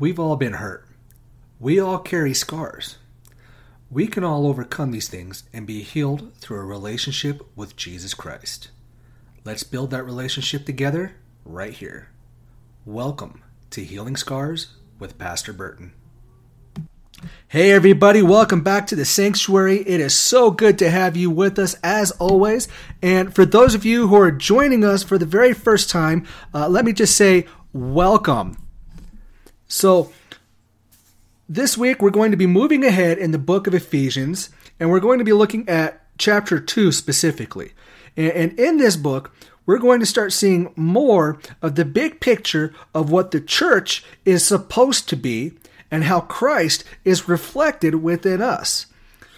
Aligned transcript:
We've 0.00 0.18
all 0.18 0.36
been 0.36 0.54
hurt. 0.54 0.86
We 1.58 1.78
all 1.78 1.98
carry 1.98 2.32
scars. 2.32 2.96
We 3.90 4.06
can 4.06 4.24
all 4.24 4.46
overcome 4.46 4.92
these 4.92 5.08
things 5.08 5.42
and 5.52 5.66
be 5.66 5.82
healed 5.82 6.32
through 6.36 6.56
a 6.56 6.64
relationship 6.64 7.46
with 7.54 7.76
Jesus 7.76 8.14
Christ. 8.14 8.70
Let's 9.44 9.62
build 9.62 9.90
that 9.90 10.04
relationship 10.04 10.64
together 10.64 11.16
right 11.44 11.74
here. 11.74 12.08
Welcome 12.86 13.42
to 13.72 13.84
Healing 13.84 14.16
Scars 14.16 14.68
with 14.98 15.18
Pastor 15.18 15.52
Burton. 15.52 15.92
Hey, 17.48 17.70
everybody, 17.70 18.22
welcome 18.22 18.62
back 18.62 18.86
to 18.86 18.96
the 18.96 19.04
sanctuary. 19.04 19.80
It 19.86 20.00
is 20.00 20.14
so 20.14 20.50
good 20.50 20.78
to 20.78 20.88
have 20.88 21.14
you 21.14 21.30
with 21.30 21.58
us 21.58 21.76
as 21.82 22.10
always. 22.12 22.68
And 23.02 23.34
for 23.34 23.44
those 23.44 23.74
of 23.74 23.84
you 23.84 24.08
who 24.08 24.16
are 24.16 24.32
joining 24.32 24.82
us 24.82 25.02
for 25.02 25.18
the 25.18 25.26
very 25.26 25.52
first 25.52 25.90
time, 25.90 26.26
uh, 26.54 26.70
let 26.70 26.86
me 26.86 26.94
just 26.94 27.16
say 27.16 27.44
welcome. 27.74 28.56
So, 29.72 30.12
this 31.48 31.78
week 31.78 32.02
we're 32.02 32.10
going 32.10 32.32
to 32.32 32.36
be 32.36 32.48
moving 32.48 32.84
ahead 32.84 33.18
in 33.18 33.30
the 33.30 33.38
book 33.38 33.68
of 33.68 33.74
Ephesians, 33.74 34.50
and 34.80 34.90
we're 34.90 34.98
going 34.98 35.20
to 35.20 35.24
be 35.24 35.32
looking 35.32 35.68
at 35.68 36.04
chapter 36.18 36.58
2 36.58 36.90
specifically. 36.90 37.70
And 38.16 38.58
in 38.58 38.78
this 38.78 38.96
book, 38.96 39.32
we're 39.66 39.78
going 39.78 40.00
to 40.00 40.06
start 40.06 40.32
seeing 40.32 40.72
more 40.74 41.38
of 41.62 41.76
the 41.76 41.84
big 41.84 42.18
picture 42.18 42.74
of 42.92 43.12
what 43.12 43.30
the 43.30 43.40
church 43.40 44.04
is 44.24 44.44
supposed 44.44 45.08
to 45.08 45.16
be 45.16 45.52
and 45.88 46.02
how 46.02 46.22
Christ 46.22 46.82
is 47.04 47.28
reflected 47.28 47.94
within 47.94 48.42
us. 48.42 48.86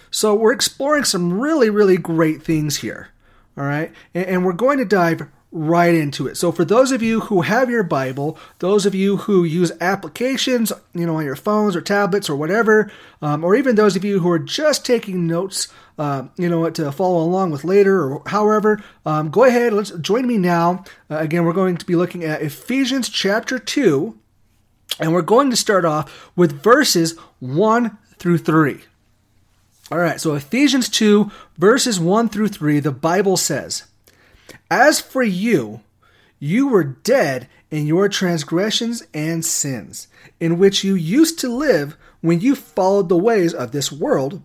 So 0.09 0.33
we're 0.33 0.53
exploring 0.53 1.03
some 1.03 1.39
really, 1.39 1.69
really 1.69 1.97
great 1.97 2.41
things 2.41 2.77
here. 2.77 3.09
All 3.55 3.65
right. 3.65 3.91
And 4.15 4.43
we're 4.43 4.53
going 4.53 4.79
to 4.79 4.85
dive 4.85 5.27
right 5.53 5.93
into 5.93 6.27
it. 6.27 6.35
So 6.35 6.51
for 6.51 6.65
those 6.65 6.91
of 6.91 7.03
you 7.03 7.21
who 7.21 7.41
have 7.41 7.69
your 7.69 7.83
Bible, 7.83 8.37
those 8.57 8.87
of 8.87 8.95
you 8.95 9.17
who 9.17 9.43
use 9.43 9.71
applications, 9.79 10.73
you 10.95 11.05
know, 11.05 11.17
on 11.17 11.25
your 11.25 11.35
phones 11.35 11.75
or 11.75 11.81
tablets 11.81 12.27
or 12.27 12.35
whatever, 12.35 12.91
um, 13.21 13.43
or 13.43 13.55
even 13.55 13.75
those 13.75 13.95
of 13.95 14.03
you 14.03 14.19
who 14.19 14.31
are 14.31 14.39
just 14.39 14.83
taking 14.83 15.27
notes, 15.27 15.67
uh, 15.99 16.23
you 16.37 16.49
know, 16.49 16.67
to 16.71 16.91
follow 16.91 17.23
along 17.23 17.51
with 17.51 17.63
later 17.63 18.11
or 18.11 18.23
however, 18.25 18.83
um, 19.05 19.29
go 19.29 19.43
ahead. 19.43 19.73
Let's 19.73 19.91
join 19.91 20.25
me 20.25 20.39
now. 20.39 20.83
Uh, 21.09 21.17
again, 21.17 21.45
we're 21.45 21.53
going 21.53 21.77
to 21.77 21.85
be 21.85 21.95
looking 21.95 22.23
at 22.23 22.41
Ephesians 22.41 23.07
chapter 23.07 23.59
two, 23.59 24.17
and 24.99 25.13
we're 25.13 25.21
going 25.21 25.51
to 25.51 25.55
start 25.55 25.85
off 25.85 26.31
with 26.35 26.63
verses 26.63 27.15
one 27.39 27.99
through 28.17 28.39
three. 28.39 28.81
All 29.91 29.99
right, 29.99 30.19
so 30.19 30.33
Ephesians 30.33 30.89
2, 30.89 31.29
verses 31.57 31.99
1 31.99 32.29
through 32.29 32.47
3, 32.47 32.79
the 32.79 32.91
Bible 32.91 33.37
says, 33.37 33.83
as 34.73 34.99
for 34.99 35.21
you, 35.21 35.81
you 36.39 36.67
were 36.67 36.83
dead 36.83 37.47
in 37.69 37.85
your 37.85 38.09
transgressions 38.09 39.03
and 39.13 39.45
sins, 39.45 40.07
in 40.39 40.57
which 40.57 40.83
you 40.83 40.95
used 40.95 41.37
to 41.39 41.47
live 41.47 41.95
when 42.21 42.41
you 42.41 42.55
followed 42.55 43.07
the 43.07 43.17
ways 43.17 43.53
of 43.53 43.71
this 43.71 43.91
world 43.91 44.41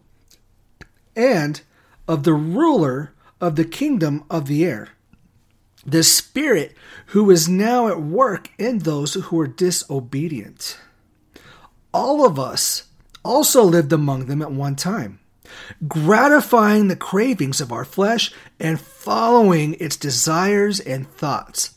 and 1.17 1.63
of 2.07 2.25
the 2.25 2.35
ruler 2.35 3.15
of 3.41 3.57
the 3.57 3.65
kingdom 3.65 4.23
of 4.29 4.49
the 4.49 4.67
air, 4.67 4.91
the 5.87 6.03
Spirit 6.03 6.77
who 7.07 7.31
is 7.31 7.49
now 7.49 7.89
at 7.89 8.01
work 8.03 8.51
in 8.59 8.81
those 8.81 9.15
who 9.15 9.41
are 9.41 9.47
disobedient. 9.47 10.79
All 11.95 12.27
of 12.27 12.39
us 12.39 12.85
also 13.25 13.65
lived 13.65 13.95
among 13.95 14.27
them 14.27 14.43
at 14.43 14.53
one 14.53 14.77
time 14.77 15.21
gratifying 15.87 16.89
the 16.89 16.97
cravings 16.97 17.61
of 17.61 17.73
our 17.73 17.85
flesh 17.85 18.33
and 18.59 18.81
following 18.81 19.75
its 19.75 19.97
desires 19.97 20.81
and 20.81 21.09
thoughts. 21.09 21.75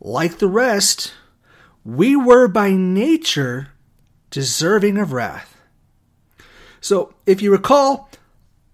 Like 0.00 0.38
the 0.38 0.48
rest, 0.48 1.12
we 1.84 2.16
were 2.16 2.48
by 2.48 2.72
nature 2.72 3.68
deserving 4.30 4.98
of 4.98 5.12
wrath. 5.12 5.56
So, 6.80 7.14
if 7.26 7.42
you 7.42 7.50
recall, 7.50 8.08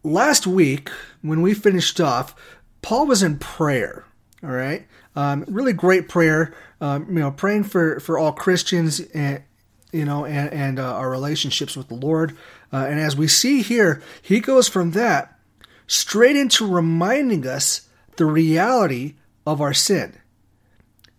last 0.03 0.47
week 0.47 0.91
when 1.23 1.41
we 1.43 1.55
finished 1.55 2.01
off, 2.01 2.35
Paul 2.83 3.07
was 3.07 3.23
in 3.23 3.39
prayer. 3.39 4.05
All 4.43 4.51
right, 4.51 4.87
um, 5.17 5.45
really 5.49 5.73
great 5.73 6.09
prayer. 6.09 6.55
Um, 6.81 7.07
you 7.09 7.21
know, 7.21 7.31
praying 7.31 7.65
for 7.65 7.99
for 8.01 8.19
all 8.19 8.33
Christians 8.33 9.01
and 9.01 9.43
you 9.91 10.05
know 10.05 10.27
and 10.27 10.53
and 10.53 10.79
uh, 10.79 10.95
our 10.97 11.11
relationships 11.11 11.77
with 11.77 11.89
the 11.89 11.95
Lord. 11.95 12.37
Uh, 12.75 12.87
and 12.89 12.99
as 12.99 13.15
we 13.15 13.29
see 13.29 13.63
here, 13.63 14.03
he 14.21 14.41
goes 14.41 14.67
from 14.67 14.91
that 14.91 15.39
straight 15.87 16.35
into 16.35 16.67
reminding 16.67 17.47
us 17.47 17.89
the 18.17 18.27
reality 18.27 19.15
of 19.47 19.61
our 19.61 19.73
sin. 19.73 20.19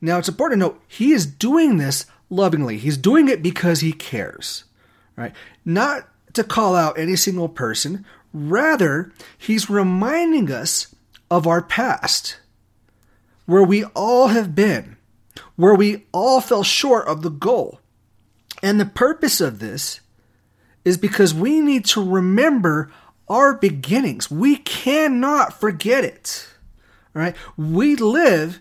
Now, 0.02 0.18
it's 0.18 0.28
important 0.28 0.60
to 0.60 0.68
note 0.68 0.82
he 0.86 1.14
is 1.14 1.26
doing 1.26 1.78
this 1.78 2.08
lovingly. 2.30 2.78
He's 2.78 2.98
doing 2.98 3.30
it 3.30 3.42
because 3.42 3.80
he 3.80 3.94
cares, 3.94 4.66
right? 5.16 5.32
Not 5.64 6.10
to 6.34 6.44
call 6.44 6.76
out 6.76 7.00
any 7.00 7.16
single 7.16 7.48
person. 7.48 8.06
Rather, 8.34 9.14
he's 9.38 9.70
reminding 9.70 10.52
us 10.52 10.94
of 11.32 11.48
our 11.48 11.62
past, 11.62 12.38
where 13.46 13.64
we 13.64 13.86
all 13.96 14.28
have 14.28 14.56
been, 14.56 14.98
where 15.56 15.76
we 15.76 16.04
all 16.12 16.42
fell 16.42 16.64
short 16.64 17.08
of 17.08 17.22
the 17.22 17.30
goal. 17.30 17.80
And 18.62 18.78
the 18.78 18.86
purpose 18.86 19.40
of 19.40 19.60
this 19.60 20.02
is 20.86 20.98
because 20.98 21.34
we 21.34 21.60
need 21.60 21.84
to 21.86 22.04
remember 22.04 22.92
our 23.28 23.56
beginnings. 23.56 24.30
We 24.30 24.58
cannot 24.58 25.60
forget 25.60 26.06
it. 26.06 26.48
All 27.16 27.22
right? 27.22 27.36
We 27.58 27.96
live 27.96 28.60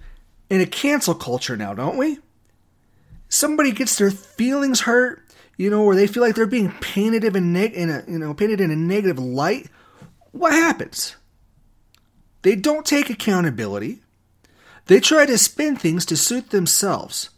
in 0.49 0.61
a 0.61 0.67
cancel 0.67 1.15
culture 1.15 1.57
now, 1.57 1.75
don't 1.75 1.99
we? 1.99 2.19
Somebody 3.29 3.73
gets 3.73 3.99
their 3.99 4.11
feelings 4.11 4.81
hurt, 4.81 5.23
you 5.57 5.69
know, 5.69 5.85
or 5.85 5.95
they 5.95 6.07
feel 6.07 6.23
like 6.23 6.35
they're 6.35 6.47
being 6.47 6.73
painted 6.81 7.25
in 7.25 7.37
a, 7.37 7.41
neg- 7.41 7.75
in 7.75 7.91
a 7.91 8.05
you 8.07 8.19
know 8.19 8.33
painted 8.33 8.61
in 8.61 8.71
a 8.71 8.77
negative 8.77 9.19
light. 9.19 9.69
What 10.31 10.53
happens? 10.53 11.17
They 12.43 12.55
don't 12.57 12.87
take 12.87 13.11
accountability. 13.11 14.01
They 14.87 15.01
try 15.01 15.27
to 15.27 15.39
spin 15.39 15.77
things 15.77 16.05
to 16.07 16.17
suit 16.17 16.51
themselves. 16.51 17.31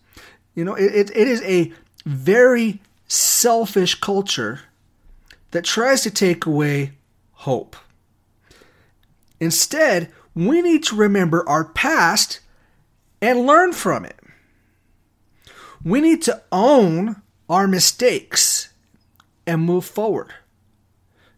You 0.54 0.64
know, 0.64 0.74
it, 0.74 1.10
it 1.10 1.28
is 1.28 1.42
a 1.42 1.72
very 2.04 2.80
selfish 3.06 3.94
culture 3.94 4.60
that 5.56 5.64
tries 5.64 6.02
to 6.02 6.10
take 6.10 6.44
away 6.44 6.92
hope. 7.32 7.76
Instead, 9.40 10.12
we 10.34 10.60
need 10.60 10.84
to 10.84 10.94
remember 10.94 11.48
our 11.48 11.64
past 11.64 12.40
and 13.22 13.46
learn 13.46 13.72
from 13.72 14.04
it. 14.04 14.20
We 15.82 16.02
need 16.02 16.20
to 16.24 16.42
own 16.52 17.22
our 17.48 17.66
mistakes 17.66 18.68
and 19.46 19.62
move 19.62 19.86
forward. 19.86 20.34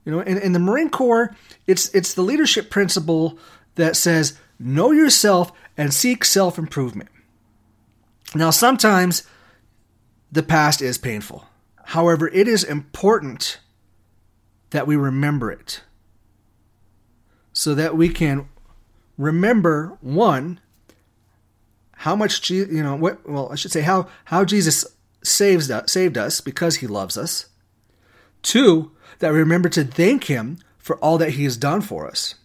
You 0.04 0.10
know, 0.10 0.20
in, 0.20 0.36
in 0.38 0.52
the 0.52 0.58
Marine 0.58 0.90
Corps, 0.90 1.36
it's 1.68 1.94
it's 1.94 2.14
the 2.14 2.22
leadership 2.22 2.70
principle 2.70 3.38
that 3.76 3.94
says 3.94 4.36
know 4.58 4.90
yourself 4.90 5.52
and 5.76 5.94
seek 5.94 6.24
self 6.24 6.58
improvement. 6.58 7.08
Now, 8.34 8.50
sometimes 8.50 9.22
the 10.32 10.42
past 10.42 10.82
is 10.82 10.98
painful. 10.98 11.46
However, 11.84 12.26
it 12.26 12.48
is 12.48 12.64
important 12.64 13.60
that 14.70 14.86
we 14.86 14.96
remember 14.96 15.50
it. 15.50 15.82
So 17.52 17.74
that 17.74 17.96
we 17.96 18.08
can 18.08 18.48
remember 19.16 19.98
one 20.00 20.60
how 21.92 22.14
much 22.14 22.48
you 22.48 22.66
know 22.66 22.94
what 22.94 23.28
well 23.28 23.50
I 23.50 23.56
should 23.56 23.72
say 23.72 23.80
how 23.80 24.06
how 24.26 24.44
Jesus 24.44 24.86
saves 25.22 25.70
us, 25.70 25.90
saved 25.90 26.16
us 26.16 26.40
because 26.40 26.76
he 26.76 26.86
loves 26.86 27.18
us. 27.18 27.46
Two, 28.42 28.92
that 29.18 29.32
we 29.32 29.38
remember 29.38 29.68
to 29.70 29.84
thank 29.84 30.24
him 30.24 30.58
for 30.78 30.96
all 30.98 31.18
that 31.18 31.30
he 31.30 31.44
has 31.44 31.56
done 31.56 31.80
for 31.80 32.06
us. 32.06 32.36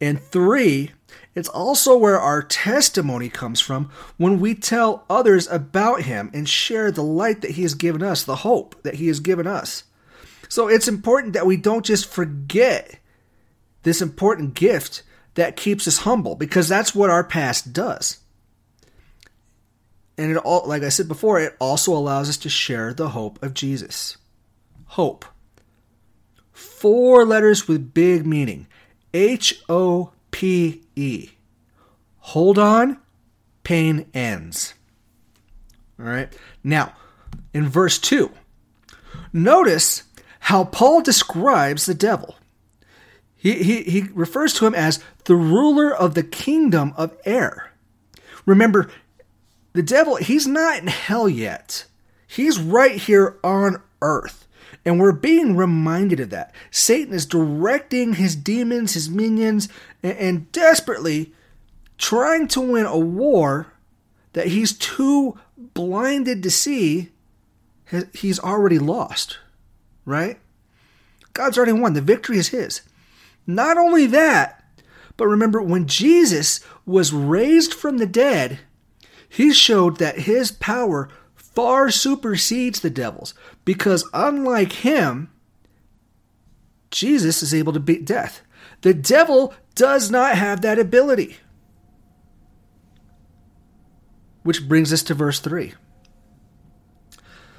And 0.00 0.20
three, 0.20 0.90
it's 1.34 1.48
also 1.48 1.96
where 1.96 2.18
our 2.18 2.42
testimony 2.42 3.28
comes 3.28 3.60
from 3.60 3.90
when 4.16 4.40
we 4.40 4.54
tell 4.54 5.04
others 5.08 5.46
about 5.48 6.02
him 6.02 6.30
and 6.34 6.48
share 6.48 6.90
the 6.90 7.04
light 7.04 7.40
that 7.42 7.52
he 7.52 7.62
has 7.62 7.74
given 7.74 8.02
us, 8.02 8.24
the 8.24 8.36
hope 8.36 8.82
that 8.82 8.96
he 8.96 9.06
has 9.06 9.20
given 9.20 9.46
us. 9.46 9.84
So 10.52 10.68
it's 10.68 10.86
important 10.86 11.32
that 11.32 11.46
we 11.46 11.56
don't 11.56 11.82
just 11.82 12.04
forget 12.04 12.98
this 13.84 14.02
important 14.02 14.52
gift 14.52 15.02
that 15.32 15.56
keeps 15.56 15.88
us 15.88 15.96
humble 15.96 16.34
because 16.36 16.68
that's 16.68 16.94
what 16.94 17.08
our 17.08 17.24
past 17.24 17.72
does. 17.72 18.18
And 20.18 20.30
it 20.30 20.36
all 20.36 20.68
like 20.68 20.82
I 20.82 20.90
said 20.90 21.08
before, 21.08 21.40
it 21.40 21.56
also 21.58 21.94
allows 21.94 22.28
us 22.28 22.36
to 22.36 22.50
share 22.50 22.92
the 22.92 23.08
hope 23.08 23.42
of 23.42 23.54
Jesus. 23.54 24.18
Hope. 24.88 25.24
Four 26.52 27.24
letters 27.24 27.66
with 27.66 27.94
big 27.94 28.26
meaning. 28.26 28.66
H 29.14 29.62
O 29.70 30.12
P 30.32 30.82
E. 30.94 31.30
Hold 32.18 32.58
on, 32.58 32.98
pain 33.64 34.04
ends. 34.12 34.74
All 35.98 36.04
right. 36.04 36.30
Now, 36.62 36.92
in 37.54 37.70
verse 37.70 37.98
2, 37.98 38.30
notice 39.32 40.02
how 40.46 40.64
Paul 40.64 41.02
describes 41.02 41.86
the 41.86 41.94
devil. 41.94 42.36
He, 43.36 43.62
he, 43.62 43.82
he 43.82 44.02
refers 44.12 44.52
to 44.54 44.66
him 44.66 44.74
as 44.74 45.02
the 45.24 45.36
ruler 45.36 45.94
of 45.94 46.14
the 46.14 46.22
kingdom 46.22 46.92
of 46.96 47.16
air. 47.24 47.72
Remember, 48.44 48.90
the 49.72 49.82
devil, 49.82 50.16
he's 50.16 50.46
not 50.46 50.78
in 50.78 50.88
hell 50.88 51.28
yet. 51.28 51.86
He's 52.26 52.58
right 52.58 52.96
here 52.96 53.38
on 53.44 53.82
earth. 54.00 54.46
And 54.84 54.98
we're 54.98 55.12
being 55.12 55.56
reminded 55.56 56.18
of 56.18 56.30
that. 56.30 56.52
Satan 56.72 57.14
is 57.14 57.24
directing 57.24 58.14
his 58.14 58.34
demons, 58.34 58.94
his 58.94 59.08
minions, 59.08 59.68
and, 60.02 60.18
and 60.18 60.52
desperately 60.52 61.32
trying 61.98 62.48
to 62.48 62.60
win 62.60 62.86
a 62.86 62.98
war 62.98 63.72
that 64.32 64.48
he's 64.48 64.72
too 64.72 65.38
blinded 65.56 66.42
to 66.42 66.50
see 66.50 67.10
he's 68.12 68.40
already 68.40 68.80
lost, 68.80 69.38
right? 70.04 70.38
God's 71.32 71.56
already 71.56 71.72
won. 71.72 71.94
The 71.94 72.00
victory 72.00 72.38
is 72.38 72.48
his. 72.48 72.82
Not 73.46 73.78
only 73.78 74.06
that, 74.06 74.62
but 75.16 75.26
remember 75.26 75.60
when 75.60 75.86
Jesus 75.86 76.60
was 76.86 77.12
raised 77.12 77.74
from 77.74 77.98
the 77.98 78.06
dead, 78.06 78.60
he 79.28 79.52
showed 79.52 79.98
that 79.98 80.20
his 80.20 80.52
power 80.52 81.08
far 81.34 81.90
supersedes 81.90 82.80
the 82.80 82.90
devil's 82.90 83.34
because 83.64 84.08
unlike 84.12 84.72
him, 84.72 85.30
Jesus 86.90 87.42
is 87.42 87.54
able 87.54 87.72
to 87.72 87.80
beat 87.80 88.04
death. 88.04 88.42
The 88.82 88.94
devil 88.94 89.54
does 89.74 90.10
not 90.10 90.36
have 90.36 90.60
that 90.62 90.78
ability. 90.78 91.38
Which 94.42 94.68
brings 94.68 94.92
us 94.92 95.02
to 95.04 95.14
verse 95.14 95.40
3. 95.40 95.72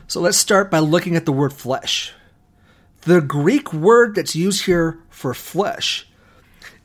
So 0.07 0.19
let's 0.19 0.38
start 0.38 0.69
by 0.69 0.80
looking 0.80 1.16
at 1.16 1.25
the 1.25 1.31
word 1.31 1.54
flesh. 1.54 2.13
The 3.05 3.21
Greek 3.21 3.73
word 3.73 4.15
that's 4.15 4.35
used 4.35 4.65
here 4.65 5.00
for 5.09 5.33
flesh 5.33 6.07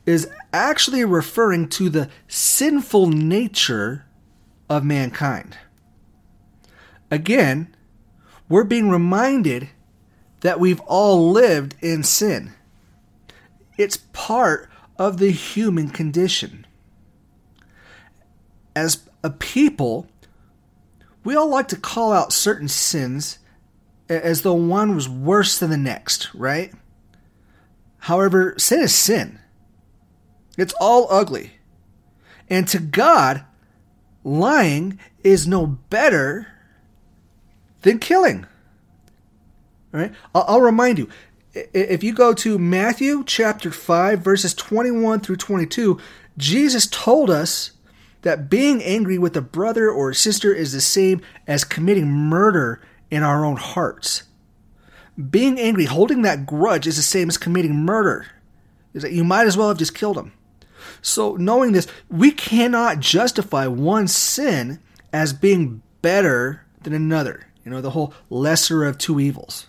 is 0.05 0.29
actually 0.51 1.05
referring 1.05 1.69
to 1.69 1.89
the 1.89 2.09
sinful 2.27 3.07
nature 3.07 4.05
of 4.69 4.83
mankind. 4.83 5.57
Again, 7.09 7.75
we're 8.49 8.63
being 8.63 8.89
reminded 8.89 9.69
that 10.41 10.59
we've 10.59 10.79
all 10.81 11.31
lived 11.31 11.75
in 11.81 12.03
sin. 12.03 12.53
It's 13.77 13.97
part 14.11 14.69
of 14.97 15.17
the 15.17 15.31
human 15.31 15.89
condition. 15.89 16.65
As 18.75 19.09
a 19.23 19.29
people, 19.29 20.07
we 21.23 21.35
all 21.35 21.49
like 21.49 21.67
to 21.69 21.77
call 21.77 22.11
out 22.11 22.33
certain 22.33 22.67
sins 22.67 23.39
as 24.09 24.41
though 24.41 24.53
one 24.53 24.95
was 24.95 25.07
worse 25.07 25.57
than 25.59 25.69
the 25.69 25.77
next, 25.77 26.33
right? 26.33 26.73
However, 27.99 28.55
sin 28.57 28.81
is 28.81 28.95
sin. 28.95 29.39
It's 30.57 30.73
all 30.81 31.07
ugly. 31.09 31.51
And 32.49 32.67
to 32.69 32.79
God, 32.79 33.45
lying 34.23 34.99
is 35.23 35.47
no 35.47 35.65
better 35.65 36.47
than 37.83 37.99
killing. 37.99 38.45
All 39.93 39.99
right? 40.01 40.13
I'll 40.33 40.61
remind 40.61 40.97
you 40.97 41.09
if 41.53 42.03
you 42.03 42.13
go 42.13 42.33
to 42.33 42.59
Matthew 42.59 43.23
chapter 43.25 43.71
5, 43.71 44.19
verses 44.19 44.53
21 44.53 45.21
through 45.21 45.37
22, 45.37 45.99
Jesus 46.37 46.87
told 46.87 47.29
us 47.29 47.71
that 48.21 48.49
being 48.49 48.83
angry 48.83 49.17
with 49.17 49.35
a 49.35 49.41
brother 49.41 49.89
or 49.89 50.11
a 50.11 50.15
sister 50.15 50.53
is 50.53 50.73
the 50.73 50.81
same 50.81 51.21
as 51.47 51.63
committing 51.63 52.07
murder 52.07 52.81
in 53.11 53.23
our 53.23 53.45
own 53.45 53.57
hearts. 53.57 54.23
Being 55.29 55.59
angry, 55.59 55.85
holding 55.85 56.21
that 56.21 56.45
grudge, 56.45 56.87
is 56.87 56.95
the 56.95 57.01
same 57.01 57.29
as 57.29 57.37
committing 57.37 57.75
murder. 57.75 58.27
Is 58.93 59.03
that 59.03 59.11
you 59.11 59.23
might 59.23 59.47
as 59.47 59.57
well 59.57 59.67
have 59.67 59.77
just 59.77 59.93
killed 59.93 60.17
him. 60.17 60.33
So, 61.01 61.35
knowing 61.35 61.73
this, 61.73 61.87
we 62.09 62.31
cannot 62.31 62.99
justify 62.99 63.67
one 63.67 64.07
sin 64.07 64.79
as 65.13 65.33
being 65.33 65.81
better 66.01 66.65
than 66.81 66.93
another. 66.93 67.47
You 67.63 67.71
know, 67.71 67.81
the 67.81 67.91
whole 67.91 68.13
lesser 68.29 68.85
of 68.85 68.97
two 68.97 69.19
evils. 69.19 69.67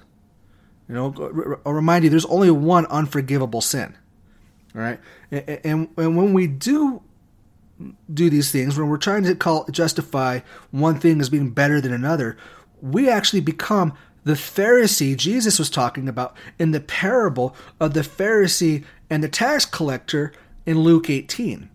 You 0.88 0.94
know, 0.94 1.60
I'll 1.64 1.72
remind 1.72 2.04
you, 2.04 2.10
there's 2.10 2.24
only 2.26 2.50
one 2.50 2.86
unforgivable 2.86 3.60
sin. 3.60 3.96
All 4.74 4.80
right, 4.80 5.00
and, 5.30 5.48
and, 5.64 5.88
and 5.96 6.16
when 6.16 6.32
we 6.32 6.46
do 6.46 7.02
do 8.12 8.30
these 8.30 8.52
things, 8.52 8.78
when 8.78 8.88
we're 8.88 8.98
trying 8.98 9.24
to 9.24 9.34
call 9.34 9.66
justify 9.70 10.40
one 10.70 10.98
thing 10.98 11.20
as 11.20 11.28
being 11.28 11.50
better 11.50 11.80
than 11.80 11.92
another, 11.92 12.36
we 12.82 13.08
actually 13.08 13.40
become 13.40 13.92
the 14.24 14.32
Pharisee 14.34 15.16
Jesus 15.16 15.58
was 15.58 15.70
talking 15.70 16.08
about 16.08 16.36
in 16.58 16.72
the 16.72 16.80
parable 16.80 17.56
of 17.78 17.94
the 17.94 18.02
Pharisee 18.02 18.84
and 19.08 19.24
the 19.24 19.28
tax 19.28 19.64
collector 19.64 20.32
in 20.66 20.80
Luke 20.80 21.08
18. 21.08 21.68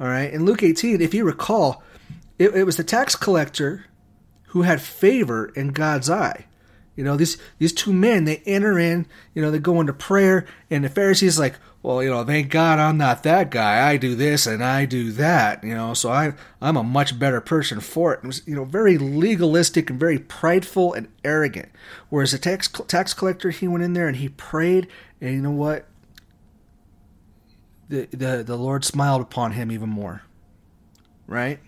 All 0.00 0.06
right, 0.06 0.32
in 0.32 0.44
Luke 0.44 0.62
18, 0.62 1.00
if 1.00 1.12
you 1.12 1.24
recall, 1.24 1.82
it, 2.38 2.54
it 2.54 2.64
was 2.64 2.76
the 2.76 2.84
tax 2.84 3.16
collector 3.16 3.86
who 4.48 4.62
had 4.62 4.80
favor 4.80 5.46
in 5.56 5.68
God's 5.68 6.08
eye. 6.08 6.46
You 6.98 7.04
know, 7.04 7.16
these 7.16 7.38
these 7.58 7.72
two 7.72 7.92
men, 7.92 8.24
they 8.24 8.42
enter 8.44 8.76
in, 8.76 9.06
you 9.32 9.40
know, 9.40 9.52
they 9.52 9.60
go 9.60 9.80
into 9.80 9.92
prayer, 9.92 10.44
and 10.68 10.82
the 10.82 10.88
Pharisees 10.88 11.38
like, 11.38 11.54
well, 11.80 12.02
you 12.02 12.10
know, 12.10 12.24
thank 12.24 12.50
God 12.50 12.80
I'm 12.80 12.98
not 12.98 13.22
that 13.22 13.52
guy. 13.52 13.88
I 13.88 13.96
do 13.98 14.16
this 14.16 14.48
and 14.48 14.64
I 14.64 14.84
do 14.84 15.12
that, 15.12 15.62
you 15.62 15.76
know, 15.76 15.94
so 15.94 16.10
I 16.10 16.32
I'm 16.60 16.76
a 16.76 16.82
much 16.82 17.16
better 17.16 17.40
person 17.40 17.78
for 17.78 18.14
it. 18.14 18.24
It 18.24 18.26
was, 18.26 18.42
you 18.48 18.56
know, 18.56 18.64
very 18.64 18.98
legalistic 18.98 19.90
and 19.90 20.00
very 20.00 20.18
prideful 20.18 20.92
and 20.92 21.06
arrogant. 21.22 21.68
Whereas 22.08 22.32
the 22.32 22.38
tax 22.38 22.66
tax 22.88 23.14
collector, 23.14 23.50
he 23.50 23.68
went 23.68 23.84
in 23.84 23.92
there 23.92 24.08
and 24.08 24.16
he 24.16 24.30
prayed, 24.30 24.88
and 25.20 25.34
you 25.34 25.40
know 25.40 25.52
what? 25.52 25.86
The 27.88 28.06
the 28.06 28.42
the 28.42 28.56
Lord 28.56 28.84
smiled 28.84 29.22
upon 29.22 29.52
him 29.52 29.70
even 29.70 29.88
more. 29.88 30.22
Right? 31.28 31.60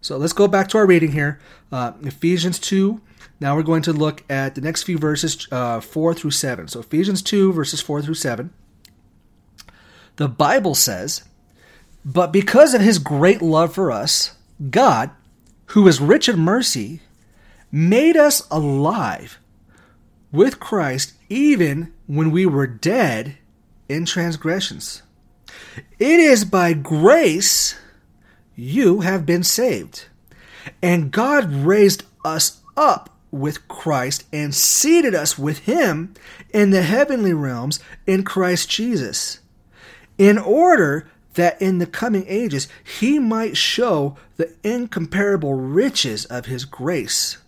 So 0.00 0.16
let's 0.16 0.32
go 0.32 0.46
back 0.46 0.68
to 0.68 0.78
our 0.78 0.86
reading 0.86 1.10
here. 1.10 1.40
Uh, 1.72 1.94
Ephesians 2.02 2.60
2. 2.60 3.00
Now 3.44 3.54
we're 3.54 3.62
going 3.62 3.82
to 3.82 3.92
look 3.92 4.24
at 4.30 4.54
the 4.54 4.62
next 4.62 4.84
few 4.84 4.96
verses, 4.96 5.46
uh, 5.52 5.78
4 5.78 6.14
through 6.14 6.30
7. 6.30 6.66
So 6.66 6.80
Ephesians 6.80 7.20
2, 7.20 7.52
verses 7.52 7.82
4 7.82 8.00
through 8.00 8.14
7. 8.14 8.50
The 10.16 10.28
Bible 10.28 10.74
says, 10.74 11.24
But 12.06 12.32
because 12.32 12.72
of 12.72 12.80
his 12.80 12.98
great 12.98 13.42
love 13.42 13.74
for 13.74 13.92
us, 13.92 14.34
God, 14.70 15.10
who 15.66 15.86
is 15.86 16.00
rich 16.00 16.26
in 16.26 16.38
mercy, 16.38 17.02
made 17.70 18.16
us 18.16 18.48
alive 18.50 19.38
with 20.32 20.58
Christ 20.58 21.12
even 21.28 21.92
when 22.06 22.30
we 22.30 22.46
were 22.46 22.66
dead 22.66 23.36
in 23.90 24.06
transgressions. 24.06 25.02
It 25.98 26.18
is 26.18 26.46
by 26.46 26.72
grace 26.72 27.76
you 28.56 29.00
have 29.00 29.26
been 29.26 29.42
saved. 29.42 30.06
And 30.80 31.10
God 31.10 31.52
raised 31.52 32.04
us 32.24 32.62
up 32.74 33.10
with 33.34 33.66
Christ 33.68 34.24
and 34.32 34.54
seated 34.54 35.14
us 35.14 35.38
with 35.38 35.60
him 35.60 36.14
in 36.50 36.70
the 36.70 36.82
heavenly 36.82 37.32
realms 37.32 37.80
in 38.06 38.24
Christ 38.24 38.70
Jesus, 38.70 39.40
in 40.16 40.38
order 40.38 41.10
that 41.34 41.60
in 41.60 41.78
the 41.78 41.86
coming 41.86 42.24
ages 42.28 42.68
he 43.00 43.18
might 43.18 43.56
show 43.56 44.16
the 44.36 44.54
incomparable 44.62 45.54
riches 45.54 46.24
of 46.26 46.46
his 46.46 46.64
grace, 46.64 47.38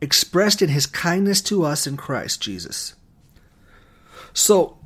expressed 0.00 0.60
in 0.60 0.68
his 0.68 0.86
kindness 0.86 1.40
to 1.42 1.64
us 1.64 1.86
in 1.86 1.96
Christ 1.96 2.42
Jesus. 2.42 2.94
So, 4.34 4.78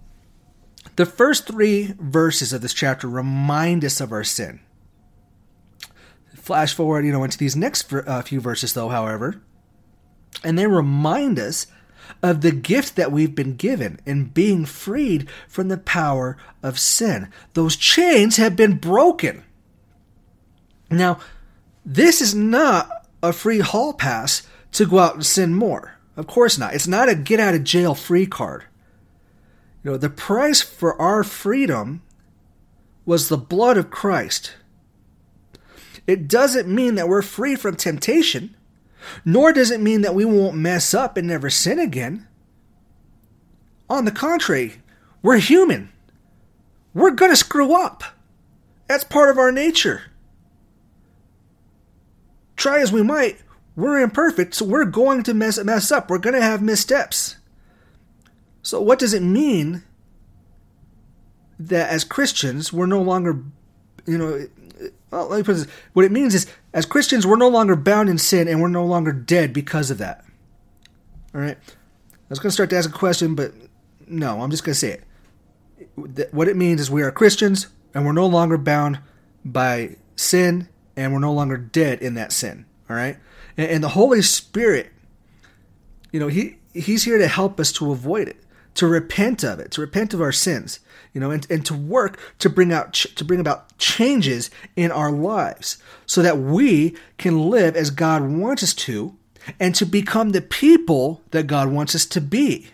the 0.94 1.06
first 1.06 1.46
three 1.46 1.94
verses 1.98 2.52
of 2.52 2.62
this 2.62 2.74
chapter 2.74 3.08
remind 3.08 3.84
us 3.84 4.00
of 4.00 4.12
our 4.12 4.24
sin. 4.24 4.60
Flash 6.36 6.74
forward, 6.74 7.04
you 7.04 7.12
know, 7.12 7.24
into 7.24 7.38
these 7.38 7.56
next 7.56 7.92
uh, 7.92 8.22
few 8.22 8.40
verses, 8.40 8.74
though, 8.74 8.88
however, 8.88 9.42
and 10.44 10.58
they 10.58 10.66
remind 10.66 11.38
us 11.38 11.66
of 12.22 12.40
the 12.40 12.52
gift 12.52 12.96
that 12.96 13.12
we've 13.12 13.34
been 13.34 13.56
given 13.56 14.00
in 14.04 14.26
being 14.26 14.64
freed 14.64 15.28
from 15.48 15.68
the 15.68 15.78
power 15.78 16.36
of 16.62 16.78
sin. 16.78 17.28
Those 17.54 17.76
chains 17.76 18.36
have 18.36 18.56
been 18.56 18.76
broken. 18.76 19.44
Now, 20.90 21.18
this 21.84 22.20
is 22.20 22.34
not 22.34 23.08
a 23.22 23.32
free 23.32 23.60
hall 23.60 23.92
pass 23.92 24.42
to 24.72 24.86
go 24.86 24.98
out 24.98 25.14
and 25.14 25.26
sin 25.26 25.54
more. 25.54 25.96
Of 26.16 26.26
course 26.26 26.58
not. 26.58 26.74
It's 26.74 26.88
not 26.88 27.08
a 27.08 27.14
get 27.14 27.40
out 27.40 27.54
of 27.54 27.64
jail 27.64 27.94
free 27.94 28.26
card. 28.26 28.64
You 29.82 29.92
know, 29.92 29.96
the 29.96 30.10
price 30.10 30.60
for 30.60 31.00
our 31.00 31.24
freedom 31.24 32.02
was 33.06 33.28
the 33.28 33.38
blood 33.38 33.78
of 33.78 33.90
Christ. 33.90 34.54
It 36.06 36.28
doesn't 36.28 36.68
mean 36.68 36.96
that 36.96 37.08
we're 37.08 37.22
free 37.22 37.56
from 37.56 37.76
temptation, 37.76 38.54
nor 39.24 39.52
does 39.52 39.70
it 39.70 39.80
mean 39.80 40.02
that 40.02 40.14
we 40.14 40.24
won't 40.24 40.56
mess 40.56 40.94
up 40.94 41.16
and 41.16 41.28
never 41.28 41.50
sin 41.50 41.78
again. 41.78 42.26
On 43.88 44.04
the 44.04 44.12
contrary, 44.12 44.74
we're 45.22 45.38
human. 45.38 45.90
We're 46.94 47.10
going 47.10 47.30
to 47.30 47.36
screw 47.36 47.74
up. 47.74 48.04
That's 48.88 49.04
part 49.04 49.30
of 49.30 49.38
our 49.38 49.52
nature. 49.52 50.02
Try 52.56 52.80
as 52.80 52.92
we 52.92 53.02
might, 53.02 53.40
we're 53.76 54.00
imperfect, 54.00 54.54
so 54.54 54.64
we're 54.64 54.84
going 54.84 55.22
to 55.22 55.34
mess, 55.34 55.62
mess 55.62 55.90
up. 55.90 56.10
We're 56.10 56.18
going 56.18 56.34
to 56.34 56.42
have 56.42 56.60
missteps. 56.60 57.36
So, 58.62 58.80
what 58.80 58.98
does 58.98 59.14
it 59.14 59.22
mean 59.22 59.82
that 61.58 61.88
as 61.88 62.04
Christians, 62.04 62.72
we're 62.72 62.86
no 62.86 63.00
longer, 63.00 63.42
you 64.06 64.18
know, 64.18 64.46
well, 65.10 65.28
let 65.28 65.38
me 65.38 65.42
put 65.42 65.54
this. 65.54 65.66
What 65.92 66.04
it 66.04 66.12
means 66.12 66.34
is, 66.34 66.46
as 66.72 66.86
Christians, 66.86 67.26
we're 67.26 67.36
no 67.36 67.48
longer 67.48 67.76
bound 67.76 68.08
in 68.08 68.18
sin 68.18 68.48
and 68.48 68.60
we're 68.60 68.68
no 68.68 68.84
longer 68.84 69.12
dead 69.12 69.52
because 69.52 69.90
of 69.90 69.98
that. 69.98 70.24
All 71.34 71.40
right? 71.40 71.58
I 71.58 72.28
was 72.28 72.38
going 72.38 72.50
to 72.50 72.54
start 72.54 72.70
to 72.70 72.76
ask 72.76 72.88
a 72.88 72.92
question, 72.92 73.34
but 73.34 73.52
no, 74.06 74.40
I'm 74.40 74.50
just 74.50 74.64
going 74.64 74.74
to 74.74 74.78
say 74.78 75.00
it. 75.96 76.32
What 76.32 76.48
it 76.48 76.56
means 76.56 76.80
is 76.80 76.90
we 76.90 77.02
are 77.02 77.10
Christians 77.10 77.66
and 77.94 78.06
we're 78.06 78.12
no 78.12 78.26
longer 78.26 78.56
bound 78.56 79.00
by 79.44 79.96
sin 80.16 80.68
and 80.96 81.12
we're 81.12 81.18
no 81.18 81.32
longer 81.32 81.56
dead 81.56 82.00
in 82.02 82.14
that 82.14 82.32
sin. 82.32 82.66
All 82.88 82.96
right? 82.96 83.16
And, 83.56 83.70
and 83.70 83.84
the 83.84 83.88
Holy 83.88 84.22
Spirit, 84.22 84.92
you 86.12 86.20
know, 86.20 86.28
he 86.28 86.56
He's 86.72 87.02
here 87.02 87.18
to 87.18 87.26
help 87.26 87.58
us 87.58 87.72
to 87.72 87.90
avoid 87.90 88.28
it 88.28 88.36
to 88.74 88.86
repent 88.86 89.44
of 89.44 89.58
it, 89.58 89.70
to 89.72 89.80
repent 89.80 90.14
of 90.14 90.20
our 90.20 90.32
sins, 90.32 90.80
you 91.12 91.20
know, 91.20 91.30
and, 91.30 91.46
and 91.50 91.66
to 91.66 91.74
work 91.74 92.18
to 92.38 92.48
bring 92.48 92.72
out 92.72 92.92
to 92.92 93.24
bring 93.24 93.40
about 93.40 93.76
changes 93.78 94.50
in 94.76 94.90
our 94.90 95.10
lives 95.10 95.78
so 96.06 96.22
that 96.22 96.38
we 96.38 96.94
can 97.18 97.50
live 97.50 97.76
as 97.76 97.90
God 97.90 98.22
wants 98.22 98.62
us 98.62 98.74
to 98.74 99.16
and 99.58 99.74
to 99.74 99.86
become 99.86 100.30
the 100.30 100.42
people 100.42 101.22
that 101.30 101.46
God 101.46 101.68
wants 101.68 101.94
us 101.94 102.06
to 102.06 102.20
be. 102.20 102.68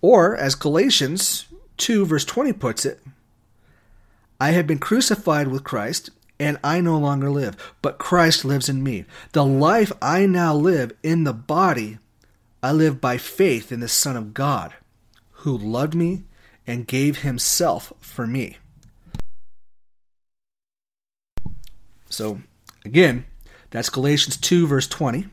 Or 0.00 0.36
as 0.36 0.54
Galatians 0.54 1.46
2 1.78 2.04
verse 2.04 2.24
20 2.24 2.52
puts 2.52 2.84
it, 2.84 3.00
I 4.40 4.50
have 4.50 4.66
been 4.66 4.78
crucified 4.78 5.48
with 5.48 5.64
Christ 5.64 6.10
and 6.38 6.58
I 6.64 6.80
no 6.80 6.98
longer 6.98 7.30
live, 7.30 7.74
but 7.80 7.98
Christ 7.98 8.44
lives 8.44 8.68
in 8.68 8.82
me. 8.82 9.04
The 9.32 9.44
life 9.44 9.92
I 10.02 10.26
now 10.26 10.54
live 10.54 10.92
in 11.02 11.24
the 11.24 11.32
body 11.32 11.98
I 12.64 12.72
live 12.72 12.98
by 12.98 13.18
faith 13.18 13.70
in 13.70 13.80
the 13.80 13.88
Son 13.88 14.16
of 14.16 14.32
God, 14.32 14.72
who 15.32 15.54
loved 15.54 15.94
me 15.94 16.24
and 16.66 16.86
gave 16.86 17.18
himself 17.18 17.92
for 18.00 18.26
me. 18.26 18.56
So, 22.08 22.40
again, 22.82 23.26
that's 23.68 23.90
Galatians 23.90 24.38
2, 24.38 24.66
verse 24.66 24.86
20. 24.88 25.26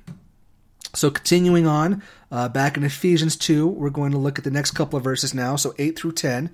So, 0.93 1.09
continuing 1.09 1.65
on, 1.65 2.03
uh, 2.31 2.49
back 2.49 2.75
in 2.75 2.83
Ephesians 2.83 3.37
2, 3.37 3.65
we're 3.65 3.91
going 3.91 4.11
to 4.11 4.17
look 4.17 4.37
at 4.37 4.43
the 4.43 4.51
next 4.51 4.71
couple 4.71 4.97
of 4.97 5.03
verses 5.05 5.33
now. 5.33 5.55
So, 5.55 5.73
8 5.77 5.97
through 5.97 6.11
10. 6.11 6.51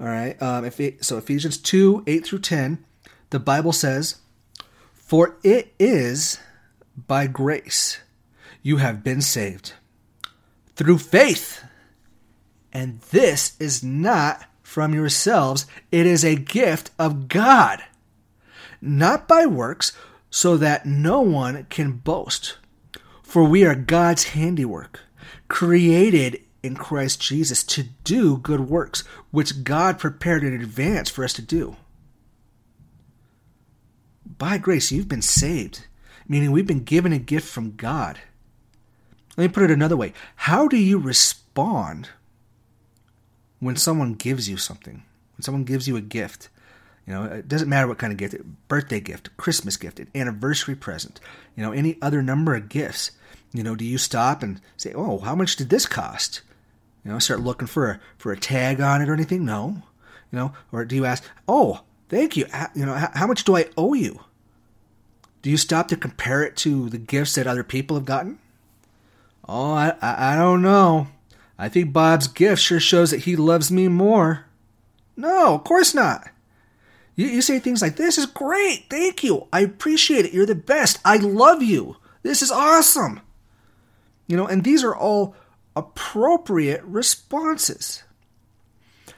All 0.00 0.06
right. 0.06 0.40
Um, 0.40 0.64
if 0.64 0.80
it, 0.80 1.04
so, 1.04 1.18
Ephesians 1.18 1.58
2, 1.58 2.04
8 2.06 2.24
through 2.24 2.38
10, 2.38 2.82
the 3.28 3.38
Bible 3.38 3.74
says, 3.74 4.16
For 4.94 5.36
it 5.42 5.74
is 5.78 6.38
by 7.06 7.26
grace 7.26 8.00
you 8.62 8.78
have 8.78 9.04
been 9.04 9.20
saved 9.20 9.74
through 10.80 10.96
faith. 10.96 11.62
And 12.72 13.02
this 13.10 13.54
is 13.60 13.84
not 13.84 14.46
from 14.62 14.94
yourselves, 14.94 15.66
it 15.92 16.06
is 16.06 16.24
a 16.24 16.36
gift 16.36 16.90
of 16.98 17.28
God, 17.28 17.84
not 18.80 19.28
by 19.28 19.44
works, 19.44 19.92
so 20.30 20.56
that 20.56 20.86
no 20.86 21.20
one 21.20 21.66
can 21.68 21.92
boast. 21.92 22.56
For 23.22 23.44
we 23.44 23.62
are 23.62 23.74
God's 23.74 24.24
handiwork, 24.28 25.00
created 25.48 26.42
in 26.62 26.76
Christ 26.76 27.20
Jesus 27.20 27.62
to 27.64 27.82
do 28.04 28.38
good 28.38 28.60
works, 28.60 29.04
which 29.30 29.64
God 29.64 29.98
prepared 29.98 30.42
in 30.42 30.54
advance 30.54 31.10
for 31.10 31.24
us 31.24 31.34
to 31.34 31.42
do. 31.42 31.76
By 34.24 34.56
grace, 34.56 34.90
you've 34.90 35.08
been 35.08 35.20
saved, 35.20 35.84
meaning 36.26 36.52
we've 36.52 36.66
been 36.66 36.84
given 36.84 37.12
a 37.12 37.18
gift 37.18 37.48
from 37.48 37.76
God. 37.76 38.18
Let 39.36 39.44
me 39.44 39.48
put 39.48 39.62
it 39.62 39.70
another 39.70 39.96
way. 39.96 40.12
How 40.36 40.68
do 40.68 40.76
you 40.76 40.98
respond 40.98 42.10
when 43.58 43.76
someone 43.76 44.14
gives 44.14 44.48
you 44.48 44.56
something? 44.56 45.04
When 45.36 45.42
someone 45.42 45.64
gives 45.64 45.86
you 45.88 45.96
a 45.96 46.02
gift? 46.02 46.48
You 47.06 47.14
know, 47.14 47.24
it 47.24 47.48
doesn't 47.48 47.68
matter 47.68 47.88
what 47.88 47.98
kind 47.98 48.12
of 48.12 48.18
gift, 48.18 48.36
birthday 48.68 49.00
gift, 49.00 49.36
Christmas 49.36 49.76
gift, 49.76 49.98
an 49.98 50.08
anniversary 50.14 50.74
present, 50.74 51.18
you 51.56 51.62
know, 51.62 51.72
any 51.72 51.98
other 52.02 52.22
number 52.22 52.54
of 52.54 52.68
gifts. 52.68 53.12
You 53.52 53.62
know, 53.62 53.74
do 53.74 53.84
you 53.84 53.98
stop 53.98 54.42
and 54.42 54.60
say, 54.76 54.92
"Oh, 54.92 55.18
how 55.18 55.34
much 55.34 55.56
did 55.56 55.70
this 55.70 55.86
cost?" 55.86 56.42
You 57.04 57.10
know, 57.10 57.18
start 57.18 57.40
looking 57.40 57.66
for 57.66 57.90
a 57.90 58.00
for 58.18 58.30
a 58.30 58.38
tag 58.38 58.80
on 58.80 59.02
it 59.02 59.08
or 59.08 59.14
anything? 59.14 59.44
No. 59.44 59.82
You 60.30 60.38
know, 60.38 60.52
or 60.70 60.84
do 60.84 60.94
you 60.94 61.04
ask, 61.04 61.24
"Oh, 61.48 61.80
thank 62.08 62.36
you. 62.36 62.46
You 62.74 62.86
know, 62.86 62.94
how 62.94 63.26
much 63.26 63.44
do 63.44 63.56
I 63.56 63.66
owe 63.76 63.94
you?" 63.94 64.20
Do 65.42 65.50
you 65.50 65.56
stop 65.56 65.88
to 65.88 65.96
compare 65.96 66.42
it 66.42 66.56
to 66.58 66.90
the 66.90 66.98
gifts 66.98 67.34
that 67.34 67.46
other 67.46 67.64
people 67.64 67.96
have 67.96 68.04
gotten? 68.04 68.38
Oh, 69.52 69.72
I, 69.72 69.96
I, 70.00 70.34
I 70.34 70.36
don't 70.36 70.62
know. 70.62 71.08
I 71.58 71.68
think 71.68 71.92
Bob's 71.92 72.28
gift 72.28 72.62
sure 72.62 72.78
shows 72.78 73.10
that 73.10 73.24
he 73.24 73.34
loves 73.34 73.68
me 73.68 73.88
more. 73.88 74.46
No, 75.16 75.56
of 75.56 75.64
course 75.64 75.92
not. 75.92 76.30
You, 77.16 77.26
you 77.26 77.42
say 77.42 77.58
things 77.58 77.82
like, 77.82 77.96
This 77.96 78.16
is 78.16 78.26
great. 78.26 78.84
Thank 78.88 79.24
you. 79.24 79.48
I 79.52 79.62
appreciate 79.62 80.24
it. 80.24 80.32
You're 80.32 80.46
the 80.46 80.54
best. 80.54 81.00
I 81.04 81.16
love 81.16 81.64
you. 81.64 81.96
This 82.22 82.42
is 82.42 82.52
awesome. 82.52 83.22
You 84.28 84.36
know, 84.36 84.46
and 84.46 84.62
these 84.62 84.84
are 84.84 84.94
all 84.94 85.34
appropriate 85.74 86.84
responses. 86.84 88.04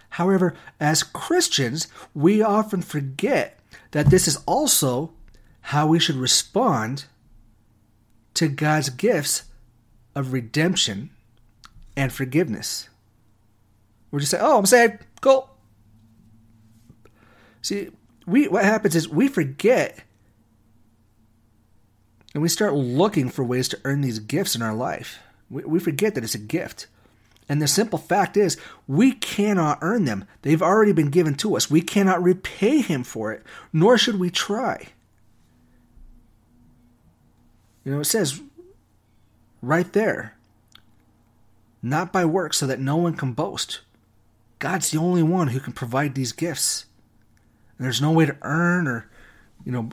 However, 0.08 0.54
as 0.80 1.02
Christians, 1.02 1.88
we 2.14 2.40
often 2.40 2.80
forget 2.80 3.58
that 3.90 4.06
this 4.06 4.26
is 4.26 4.38
also 4.46 5.12
how 5.60 5.88
we 5.88 5.98
should 5.98 6.16
respond 6.16 7.04
to 8.32 8.48
God's 8.48 8.88
gifts 8.88 9.42
of 10.14 10.32
redemption 10.32 11.10
and 11.96 12.12
forgiveness. 12.12 12.88
We're 14.10 14.20
just 14.20 14.30
saying, 14.30 14.44
"Oh, 14.44 14.58
I'm 14.58 14.66
saved. 14.66 14.98
Cool." 15.20 15.48
See, 17.62 17.90
we 18.26 18.48
what 18.48 18.64
happens 18.64 18.94
is 18.96 19.08
we 19.08 19.28
forget 19.28 20.04
and 22.34 22.42
we 22.42 22.48
start 22.48 22.74
looking 22.74 23.28
for 23.28 23.44
ways 23.44 23.68
to 23.68 23.80
earn 23.84 24.00
these 24.00 24.18
gifts 24.18 24.54
in 24.54 24.62
our 24.62 24.74
life. 24.74 25.18
We, 25.50 25.64
we 25.64 25.78
forget 25.78 26.14
that 26.14 26.24
it's 26.24 26.34
a 26.34 26.38
gift. 26.38 26.86
And 27.48 27.60
the 27.60 27.68
simple 27.68 27.98
fact 27.98 28.36
is, 28.36 28.56
we 28.86 29.12
cannot 29.12 29.78
earn 29.82 30.04
them. 30.04 30.24
They've 30.42 30.62
already 30.62 30.92
been 30.92 31.10
given 31.10 31.34
to 31.36 31.56
us. 31.56 31.70
We 31.70 31.82
cannot 31.82 32.22
repay 32.22 32.80
Him 32.80 33.04
for 33.04 33.32
it, 33.32 33.42
nor 33.72 33.98
should 33.98 34.18
we 34.18 34.30
try. 34.30 34.88
You 37.84 37.92
know, 37.92 38.00
it 38.00 38.06
says 38.06 38.40
right 39.62 39.90
there. 39.92 40.36
Not 41.82 42.12
by 42.12 42.24
works, 42.24 42.58
so 42.58 42.66
that 42.66 42.80
no 42.80 42.96
one 42.96 43.14
can 43.14 43.32
boast. 43.32 43.80
God's 44.58 44.90
the 44.90 44.98
only 44.98 45.22
one 45.22 45.48
who 45.48 45.60
can 45.60 45.72
provide 45.72 46.14
these 46.14 46.32
gifts. 46.32 46.86
And 47.76 47.84
there's 47.84 48.02
no 48.02 48.12
way 48.12 48.26
to 48.26 48.36
earn 48.42 48.86
or, 48.86 49.08
you 49.64 49.72
know, 49.72 49.90